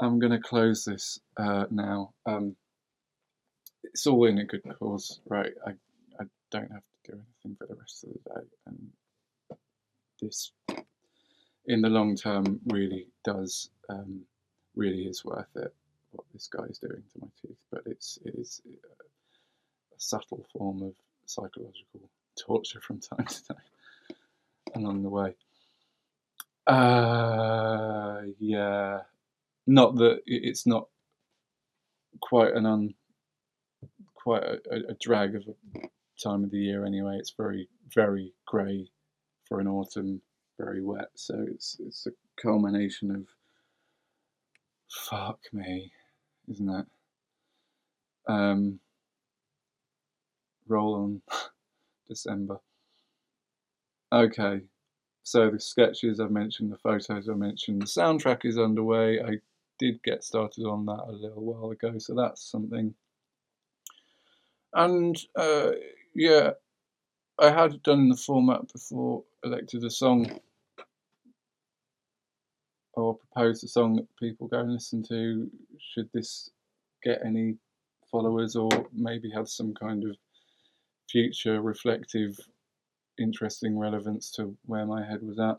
I'm 0.00 0.18
gonna 0.18 0.40
close 0.40 0.84
this 0.84 1.20
uh, 1.36 1.66
now. 1.70 2.14
Um, 2.26 2.56
it's 3.84 4.06
all 4.06 4.26
in 4.26 4.38
a 4.38 4.44
good 4.44 4.62
cause, 4.78 5.20
right? 5.26 5.52
I 5.66 5.72
I 6.20 6.24
don't 6.50 6.70
have 6.70 6.82
to 7.04 7.12
do 7.12 7.18
anything 7.18 7.56
for 7.58 7.66
the 7.66 7.74
rest 7.74 8.04
of 8.04 8.10
the 8.10 8.30
day, 8.34 8.46
and 8.66 8.90
this, 10.22 10.52
in 11.66 11.82
the 11.82 11.88
long 11.88 12.16
term, 12.16 12.60
really 12.66 13.08
does 13.24 13.70
um, 13.88 14.22
really 14.76 15.02
is 15.04 15.24
worth 15.24 15.54
it. 15.56 15.74
What 16.12 16.26
this 16.32 16.48
guy 16.48 16.64
is 16.64 16.78
doing 16.78 17.02
to 17.12 17.20
my 17.20 17.28
teeth, 17.42 17.58
but 17.70 17.82
it's 17.86 18.18
it 18.24 18.34
is 18.36 18.62
a, 18.66 18.70
a 18.70 19.98
subtle 19.98 20.46
form 20.52 20.82
of 20.82 20.94
psychological 21.26 22.10
torture 22.38 22.80
from 22.80 23.00
time 23.16 23.26
to 23.26 23.44
time 23.46 23.62
along 24.76 25.02
the 25.02 25.10
way. 25.10 25.34
Uh, 26.66 28.22
yeah, 28.38 29.00
not 29.70 29.94
that 29.96 30.20
it's 30.26 30.66
not 30.66 30.88
quite 32.20 32.54
an 32.54 32.66
un 32.66 32.92
quite 34.14 34.42
a, 34.42 34.58
a, 34.88 34.94
drag 35.00 35.36
of 35.36 35.44
a 35.46 35.88
time 36.22 36.44
of 36.44 36.50
the 36.50 36.58
year 36.58 36.84
anyway. 36.84 37.16
It's 37.18 37.34
very 37.36 37.68
very 37.94 38.34
grey 38.46 38.90
for 39.46 39.60
an 39.60 39.68
autumn, 39.68 40.20
very 40.58 40.82
wet. 40.82 41.08
So 41.14 41.46
it's 41.48 41.76
it's 41.78 42.06
a 42.06 42.10
culmination 42.42 43.12
of 43.12 43.26
fuck 45.08 45.38
me, 45.52 45.92
isn't 46.50 46.68
it? 46.68 46.86
Um, 48.26 48.80
roll 50.66 50.94
on 50.96 51.22
December. 52.08 52.58
Okay, 54.12 54.62
so 55.22 55.48
the 55.48 55.60
sketches 55.60 56.18
I've 56.18 56.32
mentioned, 56.32 56.72
the 56.72 56.76
photos 56.78 57.28
I 57.28 57.34
mentioned, 57.34 57.82
the 57.82 57.86
soundtrack 57.86 58.44
is 58.44 58.58
underway. 58.58 59.20
I 59.20 59.38
did 59.80 60.02
get 60.04 60.22
started 60.22 60.64
on 60.64 60.86
that 60.86 61.04
a 61.08 61.12
little 61.12 61.42
while 61.42 61.72
ago, 61.72 61.98
so 61.98 62.14
that's 62.14 62.48
something. 62.48 62.94
And 64.74 65.18
uh, 65.34 65.72
yeah, 66.14 66.50
I 67.40 67.50
had 67.50 67.82
done 67.82 68.08
the 68.08 68.16
format 68.16 68.72
before, 68.72 69.24
elected 69.42 69.82
a 69.82 69.90
song 69.90 70.38
or 72.94 73.16
proposed 73.16 73.64
a 73.64 73.68
song 73.68 73.96
that 73.96 74.16
people 74.18 74.46
go 74.46 74.60
and 74.60 74.72
listen 74.72 75.02
to. 75.04 75.50
Should 75.78 76.10
this 76.12 76.50
get 77.02 77.22
any 77.24 77.56
followers 78.10 78.56
or 78.56 78.68
maybe 78.92 79.30
have 79.30 79.48
some 79.48 79.72
kind 79.74 80.04
of 80.04 80.16
future 81.10 81.60
reflective 81.60 82.38
interesting 83.18 83.78
relevance 83.78 84.30
to 84.32 84.56
where 84.66 84.86
my 84.86 85.04
head 85.04 85.22
was 85.22 85.38
at. 85.38 85.58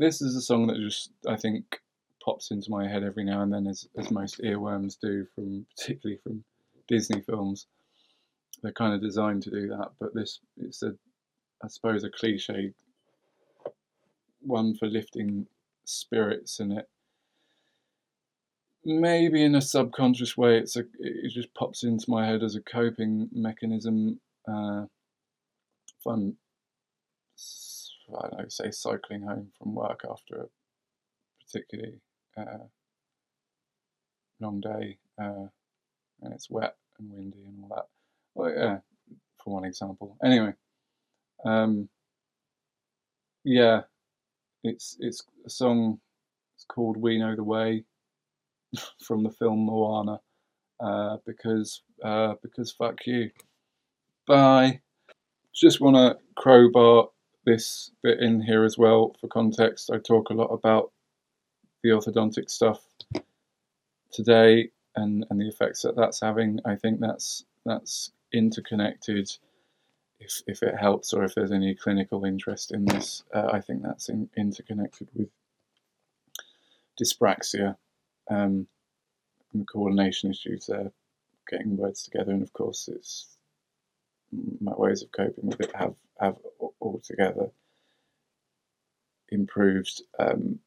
This 0.00 0.22
is 0.22 0.34
a 0.34 0.40
song 0.40 0.66
that 0.66 0.78
just 0.78 1.10
I 1.28 1.36
think 1.36 1.80
pops 2.24 2.50
into 2.50 2.70
my 2.70 2.88
head 2.88 3.04
every 3.04 3.24
now 3.24 3.42
and 3.42 3.52
then, 3.52 3.66
as 3.66 3.86
as 3.96 4.10
most 4.10 4.40
earworms 4.40 4.98
do, 5.00 5.26
from 5.34 5.66
particularly 5.76 6.18
from 6.22 6.44
Disney 6.88 7.20
films. 7.20 7.66
They're 8.62 8.72
kind 8.72 8.94
of 8.94 9.00
designed 9.00 9.42
to 9.44 9.50
do 9.50 9.68
that, 9.68 9.90
but 10.00 10.14
this 10.14 10.40
it's 10.56 10.82
a 10.82 10.94
I 11.62 11.68
suppose 11.68 12.04
a 12.04 12.10
cliche 12.10 12.72
one 14.40 14.74
for 14.74 14.86
lifting 14.86 15.46
spirits 15.84 16.60
in 16.60 16.72
it 16.72 16.88
maybe 18.84 19.44
in 19.44 19.54
a 19.54 19.60
subconscious 19.60 20.34
way 20.36 20.56
it's 20.56 20.76
a 20.76 20.84
it 20.98 21.30
just 21.30 21.52
pops 21.52 21.82
into 21.82 22.08
my 22.08 22.26
head 22.26 22.42
as 22.42 22.54
a 22.54 22.62
coping 22.62 23.28
mechanism 23.32 24.18
uh, 24.48 24.84
fun, 26.02 26.34
I 28.16 28.28
don't 28.28 28.38
know, 28.38 28.46
say 28.48 28.70
cycling 28.70 29.22
home 29.22 29.50
from 29.58 29.74
work 29.74 30.04
after 30.10 30.42
a 30.42 30.46
particularly 31.44 32.00
uh, 32.36 32.64
long 34.40 34.60
day 34.60 34.98
uh, 35.20 35.46
and 36.22 36.34
it's 36.34 36.50
wet 36.50 36.76
and 36.98 37.10
windy 37.12 37.44
and 37.46 37.64
all 37.64 37.76
that. 37.76 37.86
Well, 38.34 38.50
yeah, 38.56 38.78
for 39.42 39.54
one 39.54 39.64
example. 39.64 40.16
Anyway, 40.24 40.54
um, 41.44 41.88
yeah, 43.44 43.82
it's 44.64 44.96
it's 45.00 45.22
a 45.46 45.50
song. 45.50 46.00
It's 46.56 46.64
called 46.64 46.96
"We 46.96 47.18
Know 47.18 47.36
the 47.36 47.44
Way" 47.44 47.84
from 49.06 49.22
the 49.24 49.30
film 49.30 49.66
Moana. 49.66 50.20
Uh, 50.80 51.18
because 51.26 51.82
uh, 52.04 52.34
because 52.42 52.72
fuck 52.72 53.06
you. 53.06 53.30
Bye. 54.26 54.80
Just 55.54 55.80
want 55.80 55.96
to 55.96 56.18
crowbar 56.36 57.08
this 57.44 57.90
bit 58.02 58.20
in 58.20 58.42
here 58.42 58.64
as 58.64 58.76
well 58.76 59.14
for 59.20 59.28
context. 59.28 59.90
I 59.92 59.98
talk 59.98 60.30
a 60.30 60.34
lot 60.34 60.48
about 60.48 60.92
the 61.82 61.90
orthodontic 61.90 62.50
stuff 62.50 62.82
today 64.12 64.70
and, 64.96 65.24
and 65.30 65.40
the 65.40 65.48
effects 65.48 65.82
that 65.82 65.96
that's 65.96 66.20
having. 66.20 66.60
I 66.64 66.76
think 66.76 67.00
that's 67.00 67.44
that's 67.64 68.12
interconnected. 68.32 69.30
If, 70.22 70.42
if 70.46 70.62
it 70.62 70.76
helps 70.78 71.14
or 71.14 71.24
if 71.24 71.34
there's 71.34 71.52
any 71.52 71.74
clinical 71.74 72.26
interest 72.26 72.72
in 72.72 72.84
this, 72.84 73.24
uh, 73.34 73.48
I 73.52 73.60
think 73.62 73.82
that's 73.82 74.10
in, 74.10 74.28
interconnected 74.36 75.08
with 75.14 75.30
dyspraxia 77.00 77.76
um, 78.28 78.66
and 79.54 79.66
coordination 79.66 80.30
issues 80.30 80.66
there, 80.66 80.92
getting 81.48 81.74
words 81.74 82.02
together, 82.02 82.32
and 82.32 82.42
of 82.42 82.52
course, 82.52 82.88
it's 82.92 83.38
my 84.60 84.72
ways 84.76 85.02
of 85.02 85.12
coping 85.12 85.46
with 85.48 85.60
it 85.60 85.72
have 85.74 85.94
have 86.20 86.36
altogether 86.80 87.50
improved 89.30 90.02
um, 90.18 90.58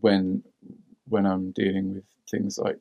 when 0.00 0.42
when 1.08 1.26
I'm 1.26 1.52
dealing 1.52 1.94
with 1.94 2.04
things 2.30 2.58
like 2.58 2.78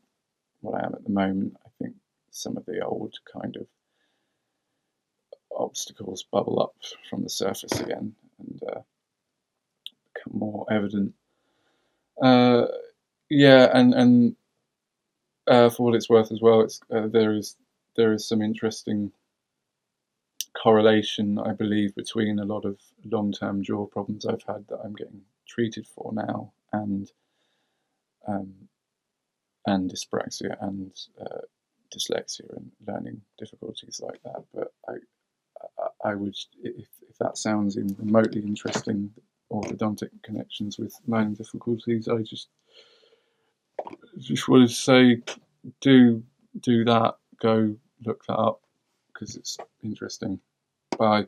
what 0.62 0.82
I 0.82 0.86
am 0.88 0.96
at 0.96 1.04
the 1.04 1.12
moment. 1.12 1.58
I 1.66 1.70
think 1.82 1.96
some 2.32 2.58
of 2.58 2.66
the 2.66 2.82
old 2.86 3.16
kind 3.32 3.56
of 3.58 3.68
obstacles 5.56 6.24
bubble 6.32 6.62
up 6.62 6.76
from 7.10 7.24
the 7.24 7.30
surface 7.30 7.80
again 7.80 8.14
and 8.40 8.62
uh, 8.70 8.82
become 10.14 10.40
more 10.40 10.66
evident. 10.72 11.14
Uh, 12.22 12.68
yeah, 13.30 13.70
and 13.74 13.94
and 13.94 14.36
uh, 15.48 15.70
for 15.70 15.84
what 15.86 15.96
it's 15.96 16.10
worth 16.10 16.32
as 16.32 16.42
well, 16.42 16.62
it's 16.62 16.82
uh, 16.96 17.08
there 17.08 17.34
is 17.34 17.56
there 17.96 18.14
is 18.14 18.28
some 18.28 18.42
interesting 18.42 19.12
correlation, 20.62 21.40
I 21.40 21.54
believe, 21.54 21.96
between 21.96 22.40
a 22.40 22.46
lot 22.46 22.66
of 22.66 22.80
long-term 23.06 23.64
jaw 23.64 23.86
problems 23.88 24.26
I've 24.26 24.44
had 24.44 24.68
that 24.70 24.80
I'm 24.84 24.94
getting 24.94 25.22
treated 25.48 25.88
for 25.88 26.12
now 26.14 26.54
and 26.72 27.12
um, 28.28 28.54
and 29.66 29.92
dyspraxia 29.92 30.56
and 30.62 30.92
uh, 31.22 31.42
dyslexia 31.94 32.56
and 32.56 32.72
learning 32.88 33.22
difficulties 33.38 34.02
like 34.04 34.22
that. 34.24 34.44
But 34.54 34.74
I 34.88 34.94
I 36.04 36.16
would 36.16 36.36
if, 36.62 36.88
if 37.10 37.18
that 37.20 37.38
sounds 37.38 37.78
remotely 37.78 38.42
interesting, 38.42 39.12
orthodontic 39.52 40.10
connections 40.24 40.78
with 40.78 40.96
learning 41.08 41.36
difficulties, 41.36 42.08
I 42.08 42.22
just 42.22 42.48
just 44.20 44.48
wanted 44.48 44.70
to 44.70 44.76
say 44.76 45.22
do 45.82 46.24
do 46.60 46.86
that. 46.86 47.16
Go 47.42 47.76
look 48.06 48.26
that 48.26 48.38
up 48.38 48.62
because 49.08 49.36
it's 49.36 49.58
interesting. 49.84 50.40
Bye. 50.98 51.28